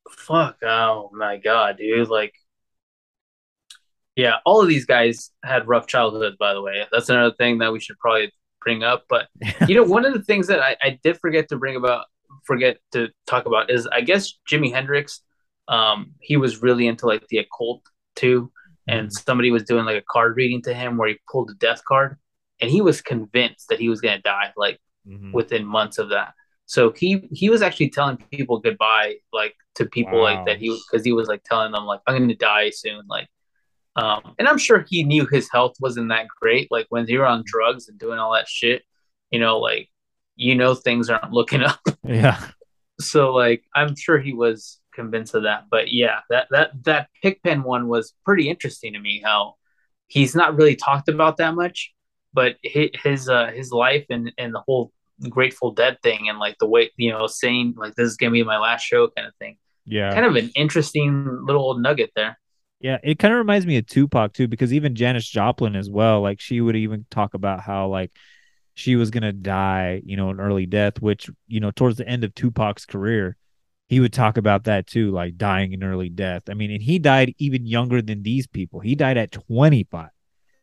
[0.10, 0.58] Fuck.
[0.64, 2.10] Oh my god, dude.
[2.10, 2.34] Like,
[4.16, 6.36] yeah, all of these guys had rough childhoods.
[6.38, 8.32] By the way, that's another thing that we should probably
[8.64, 9.05] bring up.
[9.09, 9.28] But
[9.68, 12.05] you know, one of the things that I, I did forget to bring about,
[12.45, 15.22] forget to talk about is I guess Jimi Hendrix.
[15.68, 17.82] Um, he was really into like the occult
[18.16, 18.51] too,
[18.88, 21.82] and somebody was doing like a card reading to him where he pulled a death
[21.88, 22.18] card,
[22.61, 24.80] and he was convinced that he was gonna die like
[25.34, 26.34] within months of that.
[26.66, 30.24] So he he was actually telling people goodbye, like to people Wow.
[30.24, 33.28] like that he because he was like telling them like I'm gonna die soon, like.
[33.96, 36.72] Um, and I'm sure he knew his health wasn't that great.
[36.72, 38.84] Like when you're on drugs and doing all that shit,
[39.30, 39.89] you know, like
[40.36, 41.80] you know things aren't looking up.
[42.06, 42.46] Yeah.
[43.00, 45.66] So like I'm sure he was convinced of that.
[45.72, 49.22] But yeah, that that that Pigpen one was pretty interesting to me.
[49.24, 49.56] How
[50.08, 51.94] he's not really talked about that much,
[52.34, 54.91] but his his, uh, his life and and the whole
[55.30, 58.44] Grateful Dead thing and like the way you know saying like this is gonna be
[58.44, 59.58] my last show kind of thing.
[59.86, 60.14] Yeah.
[60.14, 62.38] Kind of an interesting little nugget there.
[62.84, 66.22] Yeah, it kind of reminds me of Tupac too, because even Janis Joplin as well,
[66.22, 68.12] like she would even talk about how like
[68.76, 72.26] she was gonna die, you know, an early death, which, you know, towards the end
[72.26, 73.38] of Tupac's career,
[73.88, 76.44] he would talk about that too, like dying an early death.
[76.50, 78.82] I mean, and he died even younger than these people.
[78.82, 80.10] He died at 25.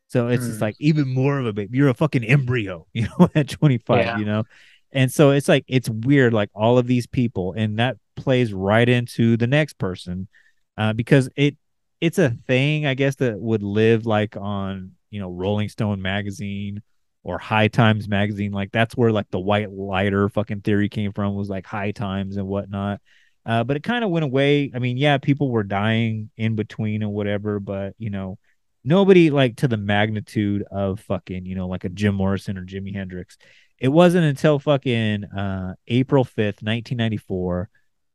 [0.09, 0.63] So it's just Mm.
[0.63, 1.79] like even more of a baby.
[1.79, 4.19] You're a fucking embryo, you know, at 25, Yeah.
[4.19, 4.45] you know.
[4.93, 8.89] And so it's like it's weird, like all of these people, and that plays right
[8.89, 10.29] into the next person,
[10.77, 11.57] uh, because it
[12.01, 16.83] it's a thing, I guess, that would live like on you know Rolling Stone magazine
[17.23, 18.53] or High Times magazine.
[18.53, 22.37] Like that's where like the white lighter fucking theory came from was like High Times
[22.37, 23.01] and whatnot.
[23.45, 24.71] Uh, but it kind of went away.
[24.75, 28.39] I mean, yeah, people were dying in between and whatever, but you know,
[28.85, 32.95] nobody like to the magnitude of fucking, you know, like a Jim Morrison or Jimi
[32.95, 33.39] Hendrix.
[33.79, 37.71] It wasn't until fucking uh, April 5th, 1994,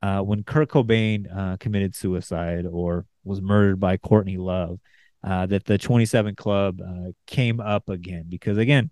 [0.06, 4.80] uh, when Kurt Cobain uh, committed suicide or was murdered by Courtney Love,
[5.24, 8.26] uh, that the 27 Club uh, came up again.
[8.30, 8.92] Because again,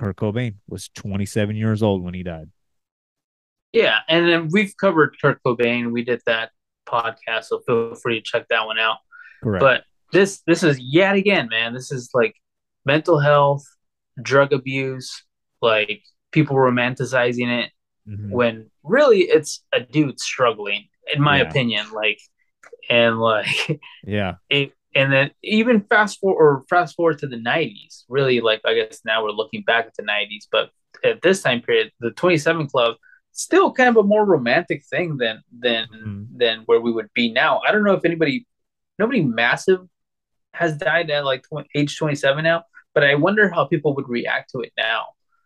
[0.00, 2.50] Kurt Cobain was 27 years old when he died.
[3.72, 5.92] Yeah, and then we've covered Kurt Cobain.
[5.92, 6.50] We did that
[6.84, 8.96] podcast, so feel free to check that one out.
[9.44, 9.60] Correct.
[9.60, 11.74] But this this is yet again, man.
[11.74, 12.34] This is like
[12.84, 13.62] mental health,
[14.20, 15.22] drug abuse,
[15.62, 17.70] like people romanticizing it
[18.10, 18.30] Mhm.
[18.30, 21.48] when really it's a dude struggling, in my Yeah.
[21.48, 21.86] opinion.
[21.92, 22.18] Like,
[22.88, 23.46] and like
[24.04, 24.34] Yeah.
[24.48, 28.74] it, and then even fast forward or fast forward to the 90s really like i
[28.74, 30.70] guess now we're looking back at the 90s but
[31.04, 32.96] at this time period the 27 club
[33.30, 36.38] still kind of a more romantic thing than than Mm-hmm.
[36.38, 38.46] than where we would be now i don't know if anybody
[38.98, 39.80] nobody massive
[40.54, 44.50] has died at like tw- age 27 now but i wonder how people would react
[44.50, 45.02] to it now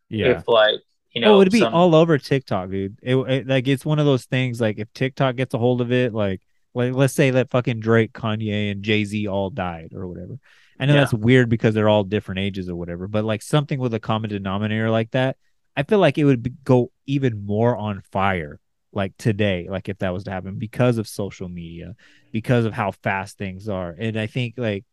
[0.08, 0.38] Yeah.
[0.38, 0.80] if like
[1.14, 2.98] you oh, know oh, it'd be some- all over TikTok, dude.
[3.02, 4.60] It, it like it's one of those things.
[4.60, 6.42] Like if TikTok gets a hold of it, like
[6.74, 10.38] like let's say that fucking Drake, Kanye, and Jay Z all died or whatever.
[10.78, 11.00] I know Yeah.
[11.00, 14.30] that's weird because they're all different ages or whatever, but like something with a common
[14.30, 15.36] denominator like that,
[15.76, 18.58] I feel like it would be, go even more on fire
[18.92, 21.94] like today, like if that was to happen because of social media,
[22.32, 24.84] because of how fast things are, and I think like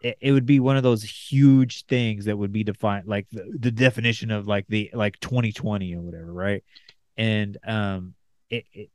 [0.00, 3.44] it, it would be one of those huge things that would be defined like the,
[3.58, 6.64] the definition of like the like 2020 or whatever right
[7.16, 8.14] and um
[8.50, 8.90] it, it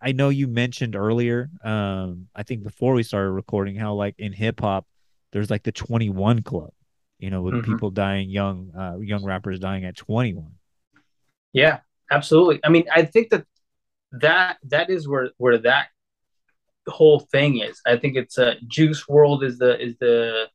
[0.00, 4.32] I- know you mentioned earlier um i think before we started recording how like in
[4.32, 4.86] hip-hop
[5.32, 6.70] there's like the 21 club
[7.18, 7.62] you know with Mhm.
[7.64, 10.52] people dying young uh young rappers dying at 21
[11.52, 12.60] Yeah, absolutely.
[12.64, 13.44] I mean, I think that
[14.12, 15.88] that that is where where that
[16.88, 17.80] whole thing is.
[17.86, 20.48] I think it's uh, Juice WRLD is the is the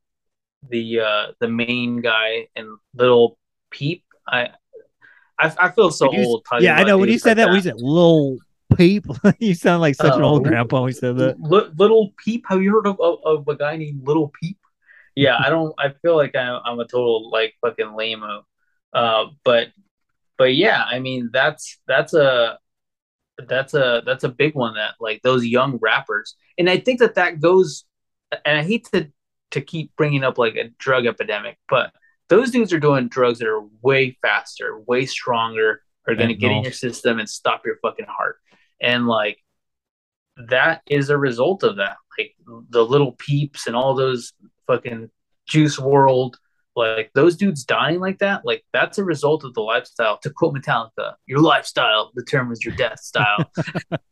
[0.70, 3.38] the uh the main guy and Little
[3.72, 4.04] Peep.
[4.28, 4.50] I
[5.40, 6.46] I, I feel so you old.
[6.60, 8.38] yeah i know when you said like that when you said little
[8.76, 9.06] peep
[9.40, 12.44] you sound like such an Uh, old grandpa when you said that Li- Little Peep.
[12.50, 14.58] Have you heard of, of, of a guy named Little Peep?
[15.16, 15.74] Yeah, I don't.
[15.80, 18.24] I feel like I'm, I'm a total like fucking lame
[18.94, 19.70] Uh, but
[20.38, 22.60] but yeah, I mean that's that's a
[23.48, 27.16] that's a that's a big one that like those young rappers, and I think that
[27.16, 27.86] that goes.
[28.46, 29.10] And I hate to
[29.52, 31.92] to keep bringing up like a drug epidemic, but
[32.30, 36.52] those dudes are doing drugs that are way faster, way stronger, are going to get
[36.52, 38.38] in your system and stop your fucking heart.
[38.82, 39.38] And like
[40.50, 41.98] that is a result of that.
[42.18, 42.36] Like
[42.70, 44.34] the little peeps and all those
[44.66, 45.10] fucking
[45.48, 46.34] Juice WRLD,
[46.78, 50.18] like those dudes dying like that, like that's a result of the lifestyle.
[50.20, 53.52] To quote Metallica, your lifestyle determines your death style.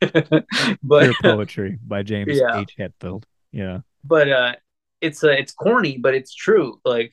[0.82, 2.60] but Pure poetry by james Yeah.
[2.60, 4.52] h hetfield yeah but uh
[5.00, 7.12] it's uh, it's corny but it's true like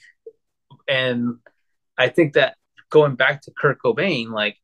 [0.88, 1.36] and
[1.97, 2.56] i think that
[2.89, 4.58] going back to kurt cobain like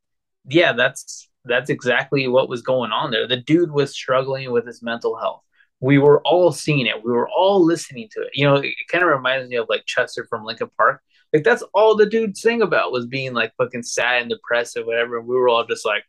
[0.49, 4.81] yeah that's that's exactly what was going on there the dude was struggling with his
[4.81, 5.43] mental health
[5.81, 7.03] we were all seeing it.
[7.03, 8.29] We were all listening to it.
[8.33, 11.01] You know it, kind of reminds me of like chester from Linkin Park.
[11.33, 14.85] Like that's all the dude sang about was being like fucking sad and depressed or
[14.85, 16.03] whatever and we were all just like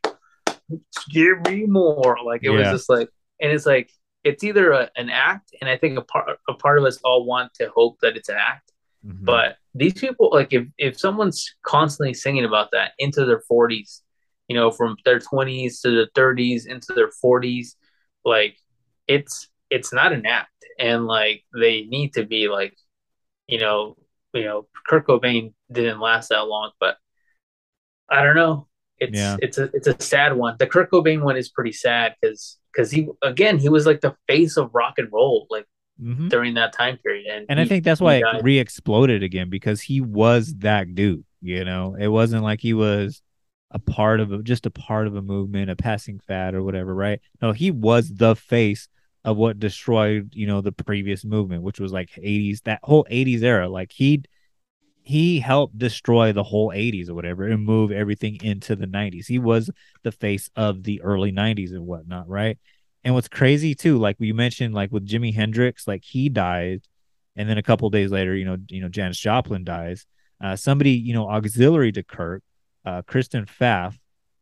[1.09, 2.17] give me more.
[2.25, 3.09] Like it was just like
[3.39, 3.91] and it's like
[4.23, 7.25] it's either a, an act and i think a part a part of us all
[7.25, 8.71] want to hope that it's an act
[9.03, 9.25] Mhm.
[9.25, 14.01] but these people like if if someone's constantly singing about that into their 40s
[14.47, 17.69] you know from their 20s to their 30s into their 40s
[18.23, 18.57] like
[19.07, 22.75] it's it's not an act and like they need to be like
[23.47, 23.95] you know
[24.33, 26.97] you know kurt cobain didn't last that long but
[28.09, 28.67] i don't know
[28.99, 29.37] it's Yeah.
[29.41, 32.91] it's a it's a sad one the kurt cobain one is pretty sad because because
[32.91, 35.65] he again he was like the face of rock and roll like
[36.01, 36.29] Mhm.
[36.29, 40.01] during that time period and and I think that's why it re-exploded again because he
[40.01, 41.23] was that dude.
[41.41, 43.21] You know, it wasn't like he was
[43.71, 46.93] a part of a, just a part of a movement, a passing fad or whatever,
[46.95, 47.19] right?
[47.41, 48.87] No, he was the face
[49.23, 53.43] of what destroyed, you know, the previous movement, which was like 80s, that whole 80s
[53.43, 53.69] era.
[53.69, 54.23] Like he
[55.03, 59.25] he helped destroy the whole 80s or whatever and move everything into the 90s.
[59.27, 59.69] He was
[60.03, 62.57] the face of the early 90s and whatnot, right?
[63.03, 66.83] And what's crazy too, like we mentioned, like with Jimi Hendrix, like he died,
[67.35, 70.05] and then a couple days later, you know, you know, Janis Joplin dies.
[70.43, 72.43] Uh, somebody, you know, auxiliary to Kurt,
[72.85, 73.97] uh, Kristen Pfaff,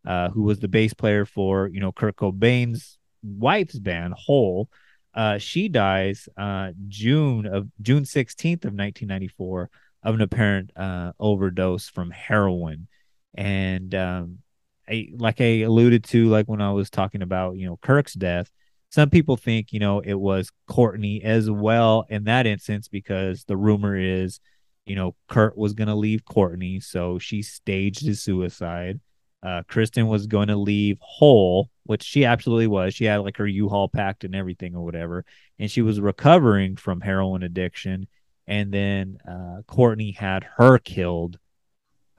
[0.06, 4.70] uh, who was the bass player for, you know, Kurt Cobain's wife's band, Hole.
[5.14, 9.70] Uh, she dies uh, June of June 16th of 1994
[10.04, 12.88] of an apparent uh, overdose from heroin.
[13.36, 14.40] And um,
[14.88, 18.52] I, like I alluded to, like when I was talking about, you know, Kirk's death,
[18.90, 23.58] some people think, you know, it was Courtney as well in that instance because the
[23.58, 24.40] rumor is,
[24.86, 26.80] you know, Kurt was going to leave Courtney.
[26.80, 29.00] So she staged his suicide.
[29.42, 32.94] Uh, Kristen was going to leave Hole, which she absolutely was.
[32.94, 35.26] She had like her U-Haul packed and everything or whatever.
[35.58, 38.08] And she was recovering from heroin addiction.
[38.48, 41.40] And then uh, Courtney had her killed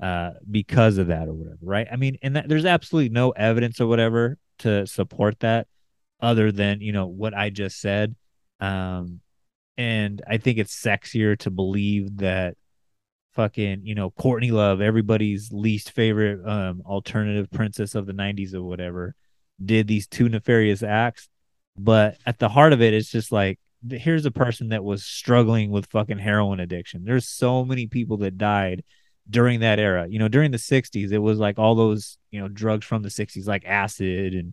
[0.01, 1.89] uh, because of that or whatever, right?
[1.93, 5.66] I mean, and that, there's absolutely no evidence or whatever to support that
[6.21, 8.14] other than, you know, what I just said.
[8.61, 9.21] Um,
[9.77, 12.57] and I think it's sexier to believe that
[13.33, 18.62] fucking, you know, Courtney Love, everybody's least favorite um, alternative princess of the 90s or
[18.62, 19.14] whatever,
[19.64, 21.28] did these two nefarious acts.
[21.76, 23.59] But at the heart of it, it's just like,
[23.89, 27.05] here's a person that was struggling with fucking heroin addiction.
[27.05, 28.85] There's so many people that died
[29.28, 30.07] during that era.
[30.09, 33.09] You know, during the 60s, it was like all those, you know, drugs from the
[33.09, 34.53] 60s, like acid and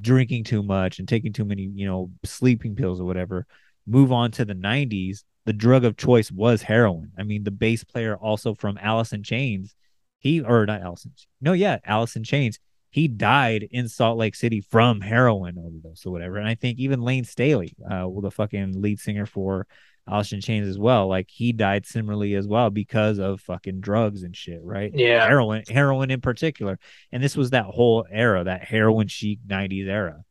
[0.00, 3.46] drinking too much and taking too many, you know, sleeping pills or whatever.
[3.86, 7.12] Move on to the 90s, the drug of choice was heroin.
[7.16, 9.74] I mean, the bass player also from Alice in Chains,
[10.18, 12.58] he, or not Alice in, no, yeah, Alice in Chains,
[12.90, 16.36] he died in Salt Lake City from heroin overdose or whatever.
[16.36, 19.66] And I think even Layne Staley, uh, the fucking lead singer for
[20.08, 21.06] Alice in Chains as well.
[21.06, 24.90] Like he died similarly as well because of fucking drugs and shit, right?
[24.92, 25.26] Yeah.
[25.26, 26.78] Heroin, heroin in particular.
[27.12, 30.24] And this was that whole era, that heroin chic 90s era.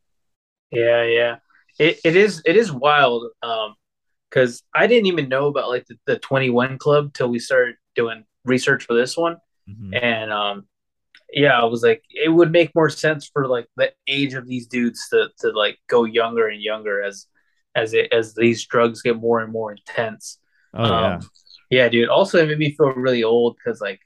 [0.70, 1.36] Yeah, yeah.
[1.78, 3.30] It it is it is wild.
[3.42, 3.74] Um,
[4.36, 8.24] because I didn't even know about like the, the 21 club till we started doing
[8.44, 9.38] research for this one.
[9.68, 9.94] Mm-hmm.
[9.94, 10.66] And um
[11.32, 14.66] yeah, I was like, it would make more sense for like the age of these
[14.66, 17.26] dudes to to like go younger and younger as
[17.74, 20.38] as it as these drugs get more and more intense.
[20.74, 21.14] Oh, yeah.
[21.14, 21.30] Um,
[21.70, 22.10] yeah, dude.
[22.10, 24.00] Also, it made me feel really old because like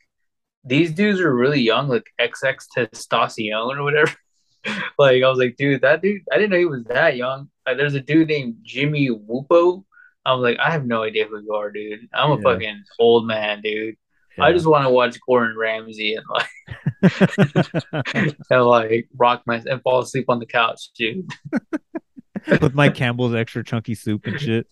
[0.65, 4.15] these dudes are really young, like XX Testacion or whatever.
[4.99, 7.51] like I was like, dude, that dude, I didn't know he was that young.
[7.67, 9.85] Like, there's a dude named Jimmy Whoopo.
[10.25, 12.01] I was like, I have no idea who you are, dude.
[12.13, 12.43] I'm a Yeah.
[12.43, 13.97] fucking old man, dude.
[14.39, 16.49] I just want to watch Gordon Ramsay and like
[18.51, 21.31] and like rock my and fall asleep on the couch, dude.
[22.61, 24.67] With Mike Campbell's extra chunky soup and shit.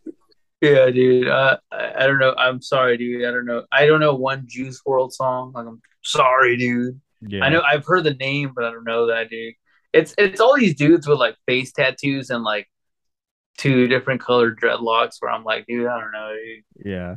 [0.63, 1.29] Yeah, dude.
[1.29, 2.35] Uh, I, I don't know.
[2.37, 3.25] I'm sorry, dude.
[3.27, 3.65] I don't know.
[3.71, 5.53] I don't know one Juice WRLD song.
[5.55, 7.01] Like, I'm sorry, dude.
[7.21, 7.45] Yeah.
[7.45, 9.55] I know I've heard the name, but I don't know that dude.
[9.93, 12.69] It's it's all these dudes with like face tattoos and like
[13.59, 15.17] two different colored dreadlocks.
[15.21, 16.87] Where I'm like, dude, I don't know, dude.
[16.87, 17.17] Yeah.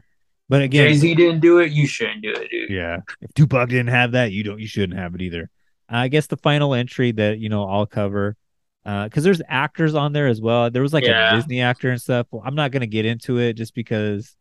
[0.50, 1.72] But again, Jay Z didn't do it.
[1.72, 2.70] You shouldn't do it, dude.
[2.70, 2.98] Yeah.
[3.22, 5.50] If Tupac didn't have that, you don't you shouldn't have it either.
[5.88, 8.36] I guess the final entry that, you know, I'll cover
[8.84, 10.70] uh cuz there's actors on there as well.
[10.70, 11.34] There was like Yeah.
[11.34, 12.28] a Disney actor and stuff.
[12.32, 14.36] Well, I'm not going to get into it just because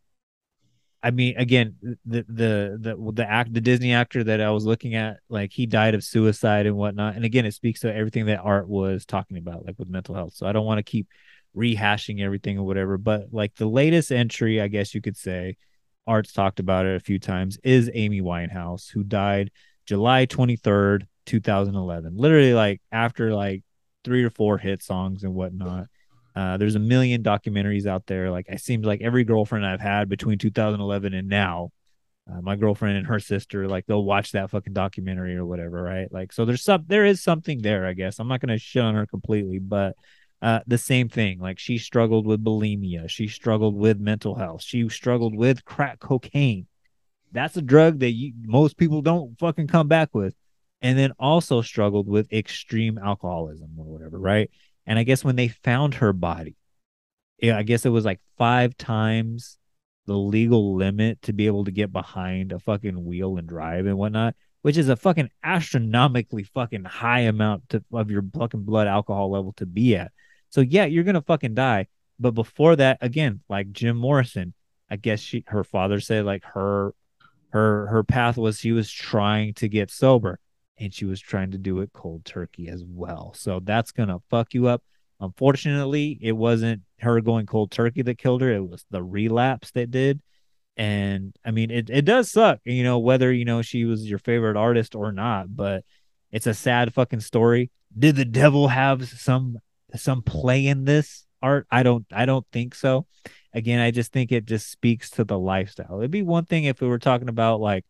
[1.02, 4.94] I mean, again, the the the the act the Disney actor that I was looking
[4.94, 7.16] at, like he died of suicide and whatnot.
[7.16, 10.34] And again, it speaks to everything that Art was talking about, like with mental health.
[10.34, 11.08] So I don't want to keep
[11.56, 12.98] rehashing everything or whatever.
[12.98, 15.56] But like the latest entry, I guess you could say,
[16.06, 19.50] Art's talked about it a few times, is Amy Winehouse, who died
[19.86, 22.16] July 23rd, 2011.
[22.16, 23.62] Literally, like after like
[24.04, 25.86] three or four hit songs and whatnot.
[26.34, 28.30] Uh, there's a million documentaries out there.
[28.30, 31.70] Like it seems like every girlfriend I've had between 2011 and now,
[32.30, 36.10] uh, my girlfriend and her sister, like they'll watch that fucking documentary or whatever, right?
[36.12, 38.18] Like so, there's some there is something there, I guess.
[38.18, 39.96] I'm not gonna shit on her completely, but
[40.42, 41.38] uh, the same thing.
[41.38, 46.66] Like she struggled with bulimia, she struggled with mental health, she struggled with crack cocaine.
[47.32, 50.34] That's a drug that you, most people don't fucking come back with,
[50.82, 54.50] and then also struggled with extreme alcoholism or whatever, right?
[54.86, 56.56] And I guess when they found her body,
[57.38, 59.58] yeah, I guess it was like five times
[60.06, 63.96] the legal limit to be able to get behind a fucking wheel and drive and
[63.96, 69.30] whatnot, which is a fucking astronomically fucking high amount to, of your fucking blood alcohol
[69.30, 70.10] level to be at.
[70.50, 71.86] So yeah, you're gonna fucking die.
[72.18, 74.54] But before that, again, like Jim Morrison,
[74.90, 76.94] I guess she her father said like her
[77.50, 80.38] her her path was she was trying to get sober
[80.78, 83.32] and she was trying to do it cold turkey as well.
[83.36, 84.82] So that's gonna fuck you up.
[85.20, 88.52] Unfortunately, it wasn't her going cold turkey that killed her.
[88.52, 90.20] It was the relapse that did.
[90.76, 94.18] And I mean, it, it does suck, you know, whether, you know, she was your
[94.18, 95.84] favorite artist or not, but
[96.32, 97.70] it's a sad fucking story.
[97.96, 99.58] Did the devil have some
[99.96, 101.66] some play in this art?
[101.70, 103.06] I don't I don't think so.
[103.52, 105.98] Again, I just think it just speaks to the lifestyle.
[105.98, 107.84] It'd be one thing if we were talking about like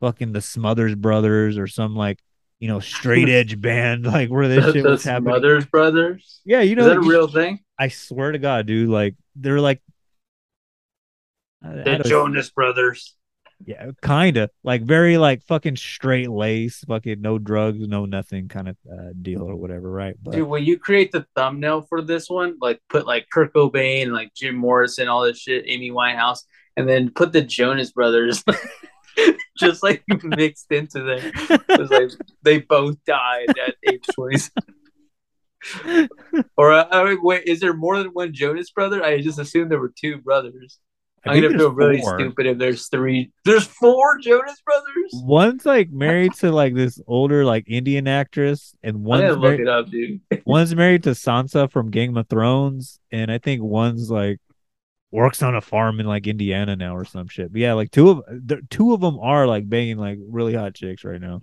[0.00, 2.20] fucking the Smothers Brothers or some like
[2.58, 5.32] you know straight edge band like where this The, shit the was happening.
[5.32, 6.40] Smothers Brothers.
[6.44, 7.60] Yeah, you know is that a real thing?
[7.78, 9.82] I swear to God, dude, like they're like
[11.62, 13.16] The Jonas Brothers.
[13.66, 18.76] Yeah, kinda like very like fucking straight lace, fucking no drugs, no nothing kind of
[18.90, 20.14] uh, deal or whatever, right?
[20.22, 24.12] But Dude, when you create the thumbnail for this one, like put like Kurt Cobain,
[24.12, 26.40] like Jim Morrison, all this shit, Amy Winehouse,
[26.76, 28.42] and then put the Jonas Brothers,
[29.58, 31.30] just like mixed into there.
[31.68, 32.10] It's like
[32.42, 34.38] they both died at age twenty.
[36.56, 39.04] or uh, wait, is there more than one Jonas brother?
[39.04, 40.78] I just assumed there were two brothers.
[41.26, 42.18] I I'm gonna feel really four.
[42.18, 43.30] stupid if there's three.
[43.44, 45.22] There's four Jonas brothers.
[45.24, 49.90] one's like married to like this older like Indian actress, and one's married, it up,
[49.90, 50.20] dude.
[50.46, 54.38] one's married to Sansa from Game of Thrones, and I think one's like
[55.10, 57.52] works on a farm in like Indiana now or some shit.
[57.52, 60.74] But yeah, like two of the two of them are like banging like really hot
[60.74, 61.42] chicks right now.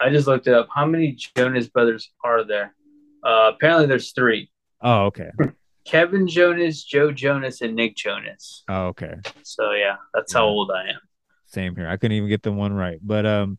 [0.00, 0.68] I just looked it up.
[0.74, 2.74] How many Jonas brothers are there?
[3.22, 4.50] Uh, apparently, there's three.
[4.80, 5.30] Oh, okay.
[5.84, 8.64] Kevin Jonas, Joe Jonas, and Nick Jonas.
[8.68, 9.16] Oh, okay.
[9.42, 11.00] So yeah, that's how old I am.
[11.46, 11.88] Same here.
[11.88, 12.98] I couldn't even get the one right.
[13.02, 13.58] But um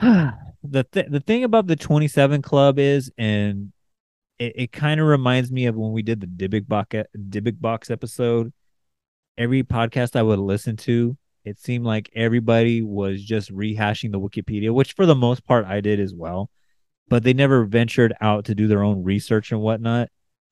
[0.00, 3.72] the th- the thing about the 27 club is and
[4.38, 7.90] it, it kind of reminds me of when we did the Dybbuk box Dybbuk box
[7.90, 8.52] episode.
[9.38, 14.72] Every podcast I would listen to, it seemed like everybody was just rehashing the Wikipedia,
[14.72, 16.50] which for the most part I did as well.
[17.08, 20.08] But they never ventured out to do their own research and whatnot.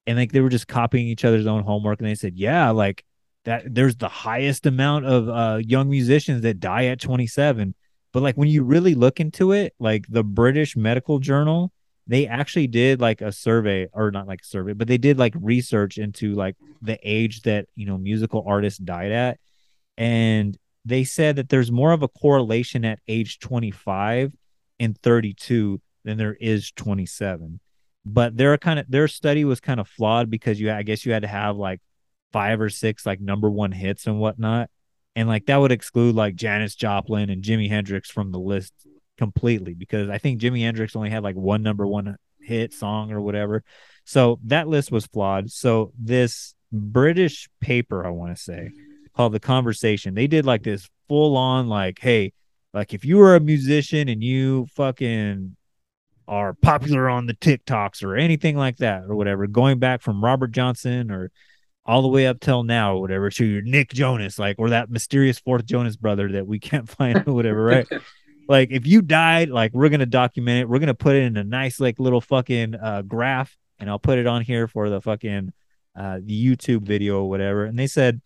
[0.09, 2.01] And like they were just copying each other's own homework.
[2.01, 3.05] And they said, Yeah, like
[3.49, 7.75] that there's the highest amount of uh young musicians that die at 27
[8.13, 11.73] but like when you really look into it like the british medical journal
[12.07, 15.33] they actually did like a survey or not like a survey but they did like
[15.41, 19.39] research into like the age that you know musical artists died at
[19.97, 24.33] and they said that there's more of a correlation at age 25
[24.79, 27.61] and 32 than there is 27
[28.13, 31.13] but their kind of their study was kind of flawed because you i guess you
[31.13, 31.81] had to have like
[32.33, 34.71] five or six like number one hits and whatnot.
[35.17, 38.73] And like that would exclude like Janis Joplin and Jimi Hendrix from the list
[39.17, 43.21] completely because I think Jimi Hendrix only had like one number one hit song or
[43.21, 43.65] whatever.
[44.05, 45.51] So that list was flawed.
[45.51, 48.71] So this British paper, I want to say,
[49.17, 52.33] called The Conversation, they did like this full on like, hey,
[52.73, 55.57] like if you were a musician and you fucking
[56.29, 60.53] are popular on the TikToks or anything like that or whatever, going back from Robert
[60.53, 61.33] Johnson or
[61.87, 64.91] all the way up till now or whatever to your Nick Jonas, like or that
[64.91, 67.89] mysterious fourth Jonas brother that we can't find or whatever, right?
[68.49, 70.69] like if you died, like we're gonna document it.
[70.69, 74.19] We're gonna put it in a nice like little fucking uh graph, and I'll put
[74.19, 75.53] it on here for the fucking
[75.97, 77.65] uh the YouTube video or whatever.
[77.65, 78.21] And they said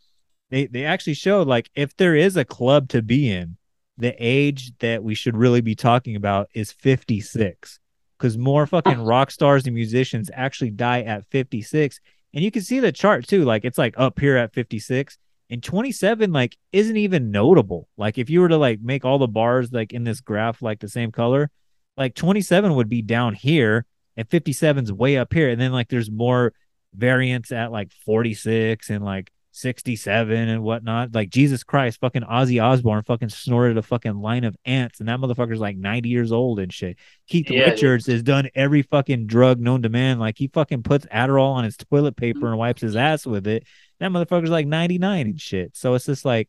[0.50, 3.56] they they actually showed like if there is a club to be in,
[3.96, 7.78] the age that we should really be talking about is 56
[8.22, 11.98] because more fucking rock stars and musicians actually die at 56
[12.32, 15.18] and you can see the chart too like it's like up here at 56
[15.50, 17.88] and 27 like isn't even notable.
[17.98, 20.78] Like if you were to like make all the bars like in this graph like
[20.78, 21.50] the same color
[21.96, 23.84] like 27 would be down here
[24.16, 25.50] and 57's way up here.
[25.50, 26.54] And then like there's more
[26.94, 31.14] variance at like 46 and like 67 and whatnot.
[31.14, 35.20] Like Jesus Christ, fucking Ozzy Osbourne fucking snorted a fucking line of ants, and that
[35.20, 36.98] motherfucker's like 90 years old and shit.
[37.28, 37.70] Keith Yeah.
[37.70, 40.18] Richards has done every fucking drug known to man.
[40.18, 43.64] Like he fucking puts Adderall on his toilet paper and wipes his ass with it.
[44.00, 45.76] That motherfucker's like 99 and shit.
[45.76, 46.48] So it's just like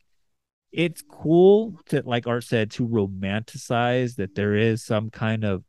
[0.72, 5.64] it's cool to like Art said to romanticize that there is some kind of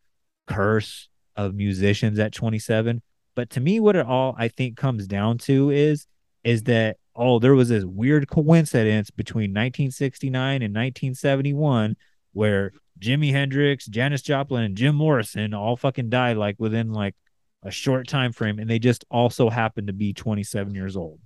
[0.46, 3.02] curse of musicians at 27
[3.34, 6.06] but to me what it all i think comes down to is
[6.44, 11.96] is that oh there was this weird coincidence between 1969 and 1971
[12.32, 17.14] where jimi hendrix janis joplin and jim morrison all fucking died like within like
[17.62, 21.18] a short time frame and they just also happened to be 27 years old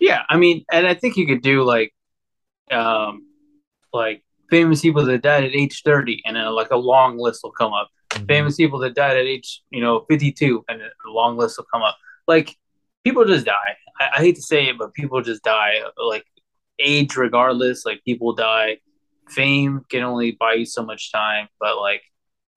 [0.00, 1.92] Yeah, I mean, and I think you could do like,
[2.70, 3.26] um,
[3.92, 7.52] like famous people that died at age thirty, and then like a long list will
[7.52, 7.88] come up.
[8.26, 11.82] Famous people that died at age, you know, fifty-two, and a long list will come
[11.82, 11.96] up.
[12.26, 12.56] Like
[13.04, 13.76] people just die.
[14.00, 15.80] I, I hate to say it, but people just die.
[15.96, 16.24] Like
[16.78, 17.84] age, regardless.
[17.84, 18.78] Like people die.
[19.28, 22.02] Fame can only buy you so much time, but like.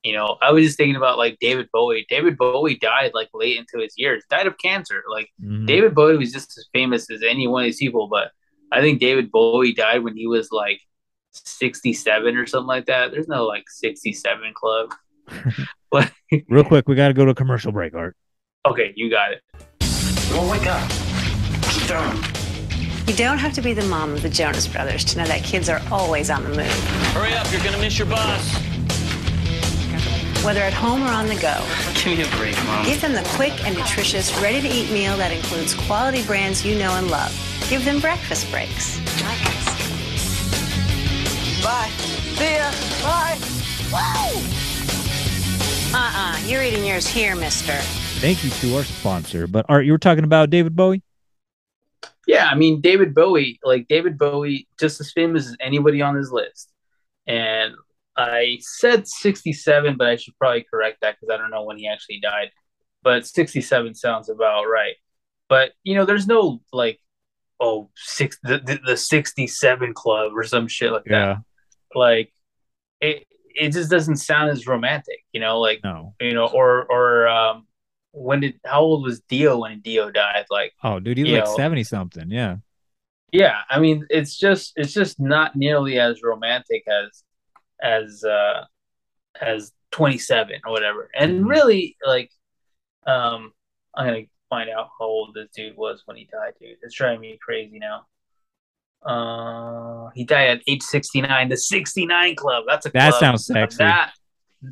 [0.03, 2.05] You know, I was just thinking about like David Bowie.
[2.07, 5.03] David Bowie died like late into his years, died of cancer.
[5.09, 5.65] Like Mhm.
[5.65, 8.29] David Bowie was just as famous as any one of these people, but
[8.71, 10.79] I think David Bowie died when he was like
[11.31, 13.13] 67 or something like that.
[13.13, 14.93] There's no like 67 club.
[15.91, 16.11] but
[16.49, 18.15] real quick we got to go to a commercial break art
[18.65, 19.41] okay, you got it.
[20.35, 20.89] Well, wake up.
[21.69, 22.17] Keep down.
[23.07, 25.69] You don't have to be the mom of the Jonas Brothers to know that kids
[25.69, 26.83] are always on the move.
[27.13, 28.43] Hurry up, you're gonna miss your bus.
[30.43, 31.63] Whether at home or on the go,
[32.03, 32.85] Give me a break, Mom.
[32.85, 36.77] give them the quick and nutritious, ready to eat meal that includes quality brands you
[36.77, 37.31] know and love.
[37.69, 38.99] Give them breakfast breaks.
[41.63, 41.89] Bye.
[42.35, 42.71] See ya.
[43.01, 43.37] Bye.
[43.89, 44.41] Woo!
[45.95, 46.39] Uh-uh.
[46.45, 47.79] You're eating yours here, mister.
[48.25, 49.45] Thank you to our sponsor.
[49.45, 51.03] But Art, you were talking about David Bowie?
[52.25, 56.31] Yeah, I mean David Bowie, like David Bowie, just as famous as anybody on his
[56.31, 56.71] list.
[57.27, 57.75] And
[58.17, 61.87] I said 67, but I should probably correct that because I don't know when he
[61.87, 62.49] actually died.
[63.03, 64.95] But 67 sounds about right.
[65.47, 66.99] But you know, there's no like,
[67.59, 71.25] oh, six the, the, the 67 club or some shit like Yeah.
[71.25, 71.37] that.
[71.93, 72.33] Like,
[73.01, 76.15] it it just doesn't sound as romantic, you know, like No.
[76.19, 77.67] you know, or or um,
[78.17, 80.45] when did how old was Dio when Dio died?
[80.49, 82.29] Like, Oh, dude, he's like 70 something.
[82.31, 82.57] Yeah.
[83.31, 87.23] yeah i mean it's just it's just not nearly as romantic as
[87.81, 88.63] as uh
[89.41, 92.29] as 27 or whatever and really like
[93.05, 93.51] um
[93.95, 97.19] i'm gonna find out how old this dude was when he died dude it's driving
[97.21, 98.05] me crazy now
[99.05, 103.19] uh he died at age 69 the 69 club that's a That club.
[103.19, 103.77] sounds sexy.
[103.79, 104.13] that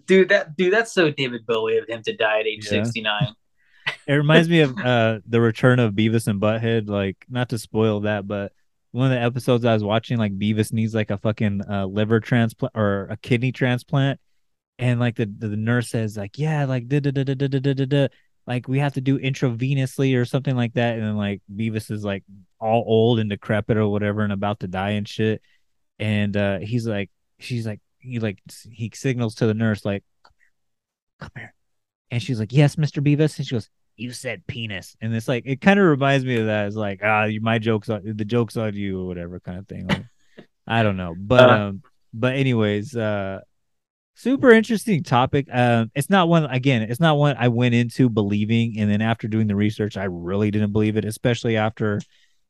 [0.05, 2.83] dude that dude that's so david bowie of him to die at age Yeah.
[2.83, 3.35] 69
[4.07, 6.87] It reminds me of uh the return of Beavis and Butthead.
[6.89, 8.53] Like, not to spoil that, but
[8.91, 12.19] one of the episodes I was watching, like Beavis needs like a fucking uh, liver
[12.19, 14.19] transplant or a kidney transplant,
[14.79, 17.59] and like the the, nurse says like, yeah, like da da da da da da
[17.59, 18.07] da da da,
[18.45, 22.05] like we have to do intravenously or something like that, and then like Beavis is
[22.05, 22.23] like
[22.59, 25.41] all old and decrepit or whatever and about to die and shit,
[25.99, 27.09] and uh he's like,
[27.39, 28.39] she's like, he like
[28.71, 30.03] he signals to the nurse like,
[31.19, 31.53] come here.
[32.11, 33.03] And she's like, "Yes, Mr.
[33.03, 36.37] Beavis." And she goes, "You said penis." And it's like it kind of reminds me
[36.37, 36.67] of that.
[36.67, 39.67] It's like, ah, you my jokes on the jokes on you or whatever kind of
[39.67, 39.87] thing.
[39.87, 40.05] Like,
[40.67, 41.53] I don't know, but Uh.
[41.53, 43.39] um, but anyways, uh,
[44.13, 45.47] super interesting topic.
[45.51, 46.83] Um, it's not one again.
[46.83, 50.51] It's not one I went into believing, and then after doing the research, I really
[50.51, 51.99] didn't believe it, especially after.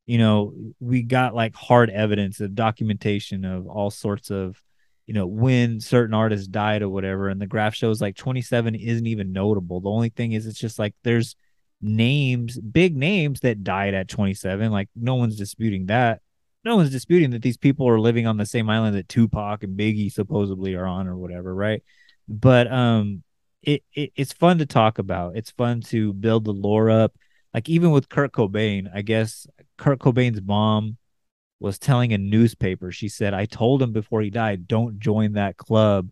[0.05, 4.61] You know, we got like hard evidence of documentation of all sorts of
[5.05, 7.29] you know, when certain artists died or whatever.
[7.29, 9.81] And the graph shows like 27 isn't even notable.
[9.81, 11.35] The only thing is, it's just like there's
[11.81, 14.71] names, big names that died at 27.
[14.71, 16.21] Like no one's disputing that.
[16.63, 19.77] No one's disputing that these people are living on the same island that Tupac and
[19.77, 21.83] Biggie supposedly are on or whatever, right?
[22.29, 23.23] But um,
[23.61, 25.35] it, it it's fun to talk about.
[25.35, 27.13] It's fun to build the lore up.
[27.53, 29.45] Like even with Kurt Cobain, I guess
[29.77, 30.97] Kurt Cobain's mom
[31.63, 35.55] was telling a newspaper, she said, I told him before he died, don't join that
[35.55, 36.09] club.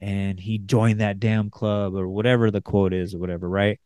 [0.00, 3.80] And he joined that damn club or whatever the quote is or whatever, right?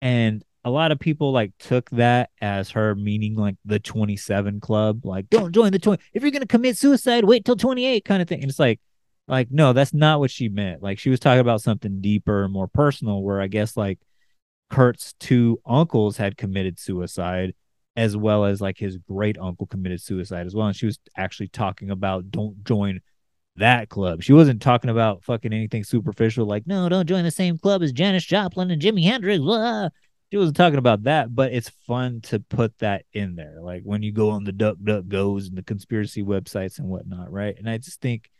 [0.00, 5.04] And a lot of people like took that as her meaning like the 27 club,
[5.04, 6.00] like don't join the 20.
[6.12, 8.40] If you're gonna commit suicide, wait till 28 kind of thing.
[8.40, 8.78] And it's like,
[9.26, 10.84] like, no, that's not what she meant.
[10.84, 13.98] Like she was talking about something deeper and more personal, where I guess like
[14.70, 17.54] Kurt's two uncles had committed suicide
[18.00, 20.68] as well as like his great uncle committed suicide as well.
[20.68, 23.00] And she was actually talking about don't join
[23.56, 24.22] that club.
[24.22, 27.92] She wasn't talking about fucking anything superficial like, no, don't join the same club as
[27.92, 29.42] Janis Joplin and Jimi Hendrix.
[29.42, 29.90] Blah.
[30.30, 33.58] She wasn't talking about that, but it's fun to put that in there.
[33.60, 37.30] Like when you go on the Duck Duck Goes and the conspiracy websites and whatnot,
[37.30, 37.54] right?
[37.58, 38.30] And I just think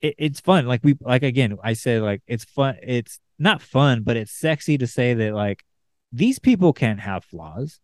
[0.00, 0.66] it, it's fun.
[0.66, 2.78] Like we like again, I said like it's fun.
[2.82, 5.62] It's not fun, but it's sexy to say that like
[6.10, 7.78] these people can't have flaws.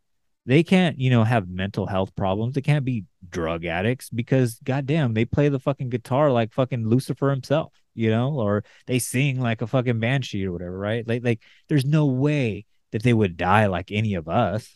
[0.45, 2.55] They can't, you know, have mental health problems.
[2.55, 7.31] They can't be drug addicts because goddamn, they play the fucking guitar like fucking Lucifer
[7.31, 11.07] himself, you know, or they sing like a fucking banshee or whatever, right?
[11.07, 14.69] Like like there's no way that they would die like any of us.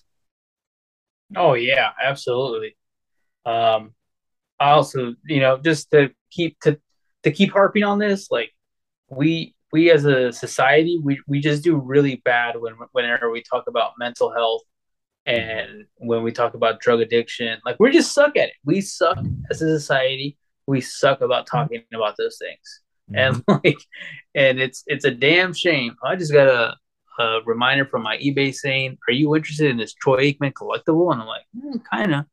[1.34, 2.76] Oh yeah, absolutely.
[3.44, 3.94] Um,
[4.60, 6.78] I also, you know, just to keep to
[7.24, 8.52] to keep harping on this, like
[9.08, 13.66] we we as a society, we we just do really bad when whenever we talk
[13.66, 14.62] about mental health
[15.26, 18.54] and when we talk about drug addiction, like we just suck at it.
[18.64, 19.18] We suck
[19.50, 20.38] as a society.
[20.66, 22.80] We suck about talking about those things,
[23.14, 23.78] and like,
[24.34, 25.96] and it's it's a damn shame.
[26.04, 26.76] I just got a
[27.18, 31.22] a reminder from my eBay saying, "Are you interested in this Troy Aikman collectible?" And
[31.22, 32.24] I'm like, mm, kind of,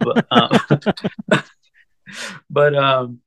[0.00, 0.26] but,
[1.32, 1.42] um,
[2.50, 3.20] but um,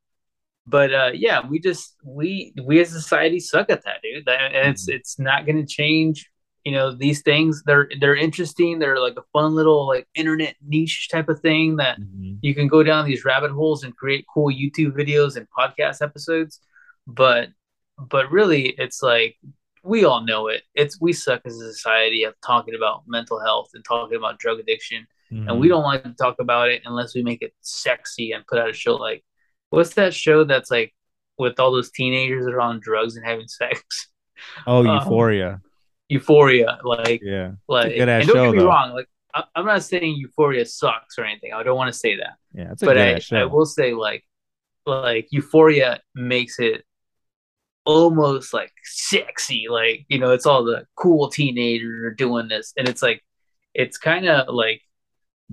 [0.65, 4.25] but uh, yeah, we just we we as a society suck at that, dude.
[4.25, 6.29] That- And it's it's not going to change.
[6.67, 8.77] You know, these things they're they're interesting.
[8.77, 11.97] They're like a fun little like internet niche type of thing that
[12.41, 16.59] you can go down these rabbit holes and create cool YouTube videos and podcast episodes.
[17.07, 17.47] But
[17.97, 19.37] but really, it's like
[19.81, 20.63] we all know it.
[20.75, 24.59] It's we suck as a society of talking about mental health and talking about drug
[24.59, 25.07] addiction,
[25.47, 28.59] and we don't like to talk about it unless we make it sexy and put
[28.59, 29.23] out a show like
[29.69, 30.93] what's that show that's like
[31.37, 34.09] with all those teenagers that are on drugs and having sex?
[34.65, 34.81] Oh,
[35.47, 35.61] Um,
[36.09, 36.79] Euphoria.
[36.83, 37.51] Like Yeah.
[37.67, 38.67] like and don't show get me though.
[38.67, 41.53] wrong, like I, I'm not saying Euphoria sucks or anything.
[41.53, 42.35] I don't want to say that.
[42.53, 43.37] Yeah, it's a but good I, show.
[43.37, 44.23] I will say like
[44.85, 46.83] like Euphoria makes it
[47.85, 49.65] almost like sexy.
[49.69, 52.73] Like, you know, it's all the cool teenagers doing this.
[52.77, 53.23] And it's like,
[53.73, 54.81] it's kind of like,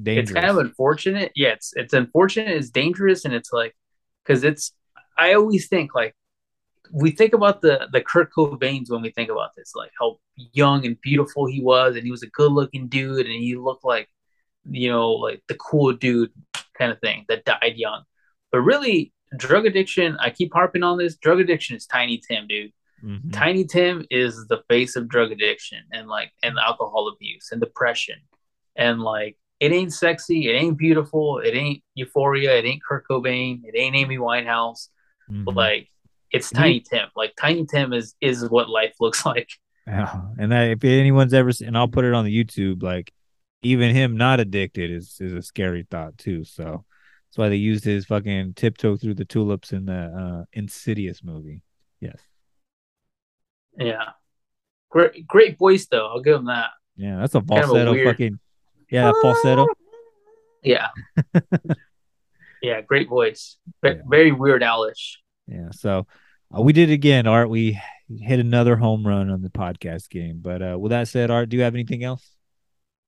[0.01, 0.31] Dangerous.
[0.31, 1.31] it's kind of unfortunate.
[1.37, 2.49] Yeah, it's, it's unfortunate.
[2.49, 3.25] It's dangerous.
[3.25, 3.77] And it's like,
[4.27, 4.73] cause it's,
[5.17, 6.15] I always think like,
[6.93, 10.85] we think about the the Kurt Cobains when we think about this, like how young
[10.87, 14.09] and beautiful he was, and he was a good looking dude, and he looked like,
[14.69, 16.31] you know, like the cool dude
[16.77, 18.03] kind of thing that died young.
[18.53, 21.17] But really, drug addiction, I keep harping on this.
[21.17, 22.73] Drug addiction is Tiny Tim, dude.
[23.05, 23.33] Mhm.
[23.33, 28.17] Tiny Tim is the face of drug addiction and like and alcohol abuse and depression.
[28.77, 33.63] And like it ain't sexy, it ain't beautiful, it ain't euphoria, it ain't Kurt Cobain,
[33.65, 34.89] it ain't Amy Winehouse.
[35.45, 35.89] But like
[36.35, 36.51] it's.
[36.51, 37.09] Tiny Tim.
[37.17, 39.49] Like Tiny Tim is is what life looks like.
[39.87, 40.21] Yeah.
[40.39, 43.13] And I, if anyone's ever, and I'll put it on the YouTube, like
[43.63, 46.45] even him not addicted is is a scary thought too.
[46.45, 46.85] So
[47.29, 51.63] that's why they used his fucking tiptoe through the tulips in the uh, Insidious movie.
[52.01, 52.19] Yes.
[53.79, 54.11] Yeah.
[54.91, 56.71] Great great voice though, I'll give him that.
[56.97, 58.39] Yeah, that's a Kind of a falsetto weird- fucking.
[58.91, 59.67] Yeah, falsetto.
[60.63, 60.89] Yeah.
[62.63, 63.59] yeah, great voice.
[63.83, 65.17] Ve- Very weird Alish.
[65.47, 65.69] Yeah.
[65.73, 66.07] So
[66.57, 67.49] uh, we did it again, Art.
[67.51, 70.41] We hit another home run on the podcast game.
[70.43, 72.29] But uh, with that said, Art, do you have anything else?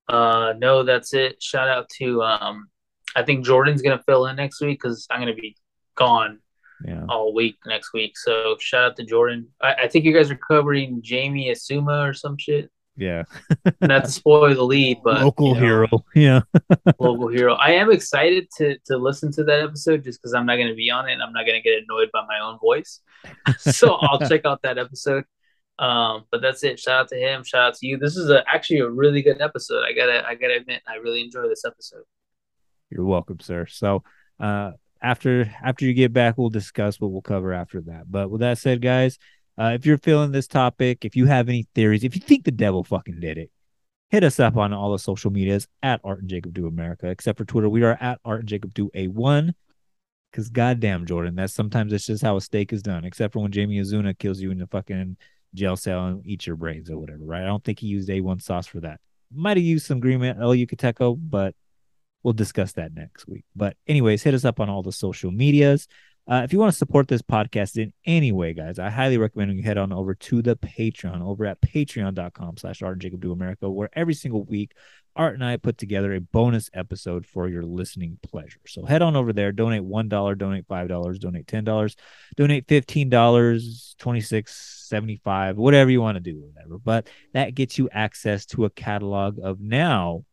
[0.09, 1.43] Uh, no, that's it.
[1.43, 2.69] Shout out to um,
[3.15, 5.57] I think Jordan's gonna fill in next week because I'm gonna be
[5.97, 6.39] gone
[6.85, 7.05] Yeah.
[7.09, 8.17] all week next week.
[8.17, 9.49] So shout out to Jordan.
[9.61, 12.71] I, I think you guys are covering Jamie Osuna or some shit.
[12.97, 13.25] Yeah.
[13.81, 16.05] Not to spoil the lead, but Local you know, hero.
[16.15, 16.41] Yeah.
[16.99, 17.55] local hero.
[17.55, 20.91] I am excited to to listen to that episode just because I'm not gonna be
[20.91, 23.01] on it and I'm not gonna get annoyed by my own voice.
[23.59, 25.25] so I'll check out that episode.
[25.79, 26.81] Um, but that's it.
[26.81, 27.45] Shout out to him.
[27.45, 27.99] Shout out to you.
[27.99, 29.85] This is a, actually a really good episode.
[29.85, 32.05] I gotta I gotta admit, I really enjoy this episode.
[32.91, 33.67] You're welcome, sir.
[33.67, 34.03] So
[34.41, 38.11] uh after after you get back, we'll discuss what we'll cover after that.
[38.11, 39.19] But with that said, guys,
[39.59, 42.51] uh, if you're feeling this topic, if you have any theories, if you think the
[42.51, 43.51] devil fucking did it,
[44.11, 47.39] hit us up on all the social medias at Art and Jacob Do America, except
[47.39, 47.69] for Twitter.
[47.69, 49.53] We are at Art and Jacob Do A1.
[50.33, 53.53] Cause goddamn, Jordan, that's sometimes it's just how a steak is done, except for when
[53.53, 55.17] Jamie Osuna kills you in the fucking
[55.55, 57.43] jail cell and eats your brains or whatever, right?
[57.43, 59.01] I don't think he used A1 sauce for that.
[59.33, 61.55] Might have used some green El Yucateco, but
[62.23, 63.45] we'll discuss that next week.
[63.55, 65.89] But anyways, hit us up on all the social medias.
[66.29, 69.57] Uh, if you want to support this podcast in any way, guys, I highly recommend
[69.57, 73.31] you head on over to the Patreon over at patreon.com slash Art and Jacob Do
[73.31, 74.73] America, where every single week
[75.15, 78.59] Art and I put together a bonus episode for your listening pleasure.
[78.67, 81.97] So head on over there, donate one dollar, donate five dollars, donate ten dollars,
[82.37, 86.79] donate fifteen dollars, twenty six, seventy five, whatever you want to do, whatever.
[86.79, 90.25] But that gets you access to a catalog of now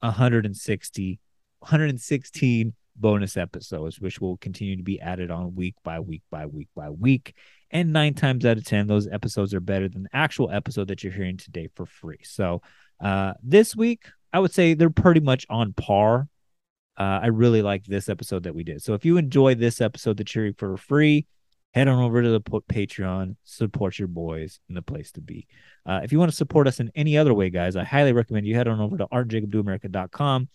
[0.00, 1.20] 160
[1.58, 6.68] 116 bonus episodes which will continue to be added on week by week by week
[6.74, 7.34] by week.
[7.70, 11.04] And nine times out of ten those episodes are better than the actual episode that
[11.04, 12.20] you're hearing today for free.
[12.22, 12.62] So
[13.02, 16.28] uh this week i would say they're pretty much on par.
[16.96, 18.80] Uh, i really like this episode that we did.
[18.80, 21.26] So if you enjoy this episode that you're for free
[21.74, 25.46] head on over to the patreon support your boys in the place to be.
[25.86, 28.46] Uh, if you want to support us in any other way guys i highly recommend
[28.46, 30.48] you head on over to artjacobdoamerica.com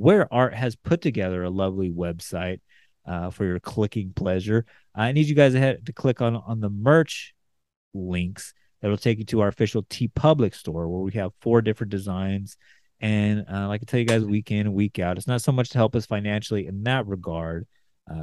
[0.00, 2.60] where art has put together a lovely website
[3.06, 4.64] uh, for your clicking pleasure.
[4.94, 7.34] I need you guys to, head, to click on on the merch
[7.92, 12.56] links that'll take you to our official TeePublic store where we have four different designs.
[13.02, 15.70] And uh, like i tell you guys week in week out it's not so much
[15.70, 17.66] to help us financially in that regard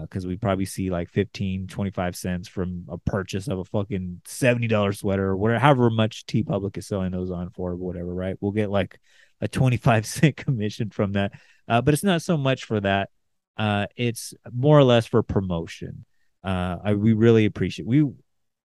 [0.01, 4.97] because we probably see like 15 25 cents from a purchase of a fucking $70
[4.97, 8.35] sweater or whatever however much TeePublic is selling those on for whatever right?
[8.39, 8.99] We'll get like
[9.41, 11.31] a 25 cent commission from that
[11.67, 13.09] uh, but it's not so much for that.
[13.57, 16.05] Uh, it's more or less for promotion.
[16.43, 18.05] Uh, I, we really appreciate we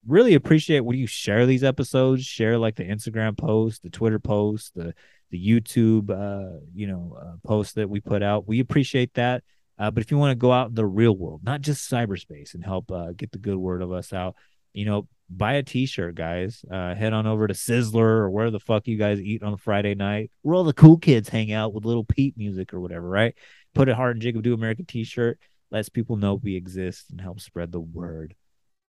[0.06, 4.74] really appreciate when you share these episodes share like the instagram post the twitter post
[4.74, 4.92] the
[5.32, 8.46] the youtube uh, you know uh, post that we put out.
[8.46, 9.42] We appreciate that.
[9.78, 12.54] Uh, but if you want to go out in the real world, not just cyberspace,
[12.54, 14.36] and help get the good word of us out,
[14.72, 16.64] you know, buy a T-shirt, guys.
[16.70, 19.94] Uh, head on over to Sizzler or where the fuck you guys eat on Friday
[19.94, 23.34] night, where all the cool kids hang out with little Pete music or whatever, right?
[23.74, 25.38] Put a Art and Jacob Do America T-shirt,
[25.70, 28.34] lets people know we exist and help spread the word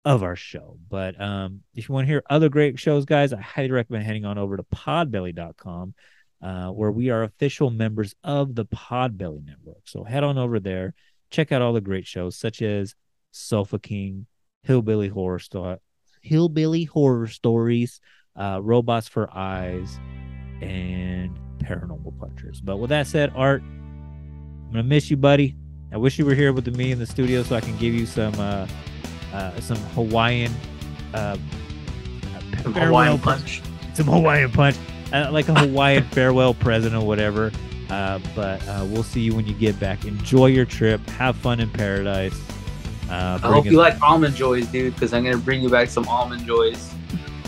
[0.05, 0.77] of our show.
[0.89, 4.25] But um, if you want to hear other great shows, guys, I highly recommend heading
[4.25, 5.93] on over to podbelly.com
[6.43, 9.83] uh, where we are official members of the Podbelly Network.
[9.85, 10.93] So head on over there,
[11.31, 12.95] check out all the great shows such as
[13.31, 14.27] Sofa King,
[14.63, 15.77] Hillbilly Horror Story,
[16.21, 17.99] Hillbilly Horror Stories,
[18.35, 19.97] uh, Robots for Eyes,
[20.61, 22.61] and Paranormal Punchers.
[22.61, 25.55] But with that said, Art, I'm gonna miss you, buddy,
[25.91, 28.05] I wish you were here with me in the studio so I can give you
[28.05, 28.67] some uh,
[29.33, 30.51] uh, some Hawaiian
[31.13, 31.37] uh,
[32.63, 33.61] Hawaiian pre- punch.
[33.93, 34.75] some Hawaiian punch,
[35.11, 37.51] uh, like a Hawaiian farewell present or whatever.
[37.89, 40.03] Uh, but uh, we'll see you when you get back.
[40.05, 41.05] Enjoy your trip.
[41.11, 42.33] Have fun in paradise.
[43.09, 46.07] Uh, I hope you like almond joys, dude, because I'm gonna bring you back some
[46.07, 46.93] almond joys.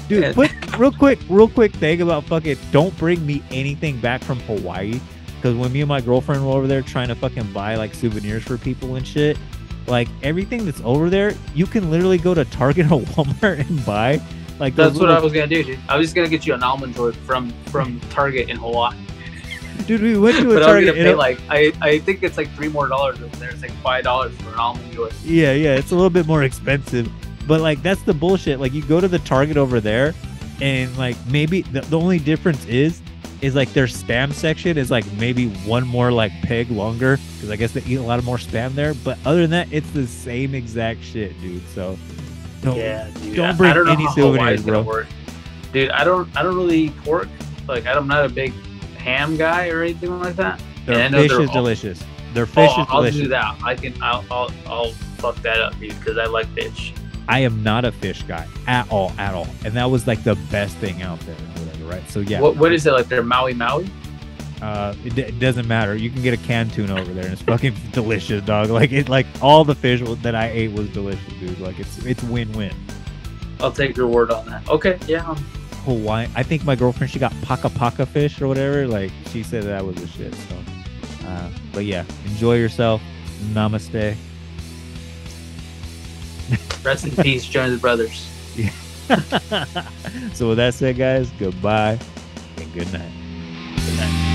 [0.07, 4.23] Dude, And- quick, real quick, real quick thing about fucking don't bring me anything back
[4.23, 4.99] from Hawaii.
[5.37, 8.43] Because when me and my girlfriend were over there trying to fucking buy like souvenirs
[8.43, 9.37] for people and shit,
[9.87, 14.21] like everything that's over there, you can literally go to Target or Walmart and buy.
[14.59, 15.79] Like That's what I was gonna do, dude.
[15.89, 18.95] I was just gonna get you an almond joy from from Target in Hawaii.
[19.87, 20.95] Dude, we went to a but I was Target.
[20.95, 23.51] gonna pay like I, I think it's like three more dollars over there.
[23.51, 25.11] It's like five dollars for an almond joy.
[25.23, 27.11] Yeah, yeah, it's a little bit more expensive,
[27.47, 28.59] but like that's the bullshit.
[28.59, 30.15] Like you go to the Target over there,
[30.59, 33.01] and like maybe the, the only difference is
[33.41, 37.55] is like their spam section is like maybe one more like peg longer because I
[37.55, 38.95] guess they eat a lot of more spam there.
[38.95, 41.67] But other than that, it's the same exact shit, dude.
[41.69, 41.97] So
[42.63, 43.35] don't yeah, dude.
[43.35, 45.03] don't bring don't any souvenirs, bro.
[45.71, 47.27] Dude, I don't I don't really eat pork.
[47.67, 48.51] Like I'm not a big
[49.05, 50.59] ham guy or anything like that.
[50.85, 52.03] Their And I know fish is all- delicious.
[52.33, 53.21] Their fish oh, is I'll delicious.
[53.21, 53.57] do that.
[53.63, 53.93] I can.
[54.03, 54.25] I'll.
[54.29, 54.51] I'll.
[54.67, 56.93] I'll fuck that up, dude, because I like fish.
[57.29, 60.35] I am not a fish guy at all, at all, and that was like the
[60.51, 62.07] best thing out there, whatever, right?
[62.09, 63.07] So yeah, What What is it like?
[63.07, 63.89] They're mahi mahi.
[64.61, 65.95] Uh, it, it doesn't matter.
[65.95, 68.69] You can get a canned tuna over there, and it's fucking delicious, dog.
[68.69, 71.59] Like it, like all the fish that I ate was delicious, dude.
[71.59, 72.73] Like it's it's win win.
[73.61, 74.67] I'll take your word on that.
[74.69, 74.99] Okay.
[75.07, 75.25] Yeah.
[75.29, 75.43] um,
[75.85, 76.27] Hawaii.
[76.35, 78.87] I think my girlfriend she got paka paka fish or whatever.
[78.87, 80.35] Like she said that was a shit.
[80.35, 80.55] So,
[81.27, 83.01] uh, but yeah, enjoy yourself.
[83.53, 84.15] Namaste.
[86.83, 88.29] Rest in peace, Jonas Brothers.
[88.55, 88.69] Yeah.
[90.33, 91.99] so with that said, guys, goodbye
[92.57, 93.11] and good night.
[93.75, 94.25] Good night.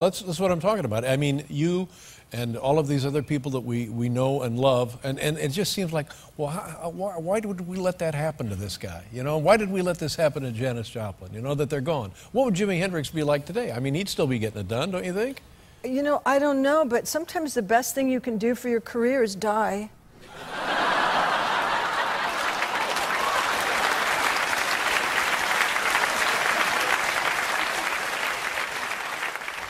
[0.00, 1.04] That's, that's what I'm talking about.
[1.04, 1.88] I mean, you
[2.32, 5.48] and all of these other people that we, we know and love, and, and it
[5.48, 9.04] just seems like, well, how, why, why did we let that happen to this guy?
[9.12, 11.32] You know, why did we let this happen to Janis Joplin?
[11.32, 12.12] You know, that they're gone.
[12.32, 13.72] What would Jimi Hendrix be like today?
[13.72, 15.42] I mean, he'd still be getting it done, don't you think?
[15.84, 18.80] You know, I don't know, but sometimes the best thing you can do for your
[18.80, 19.90] career is die.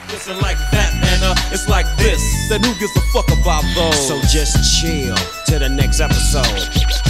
[0.09, 2.23] Like that, uh, it's like this.
[2.49, 4.09] Then who gives a fuck about those?
[4.09, 5.15] So just chill
[5.47, 7.08] to the next episode.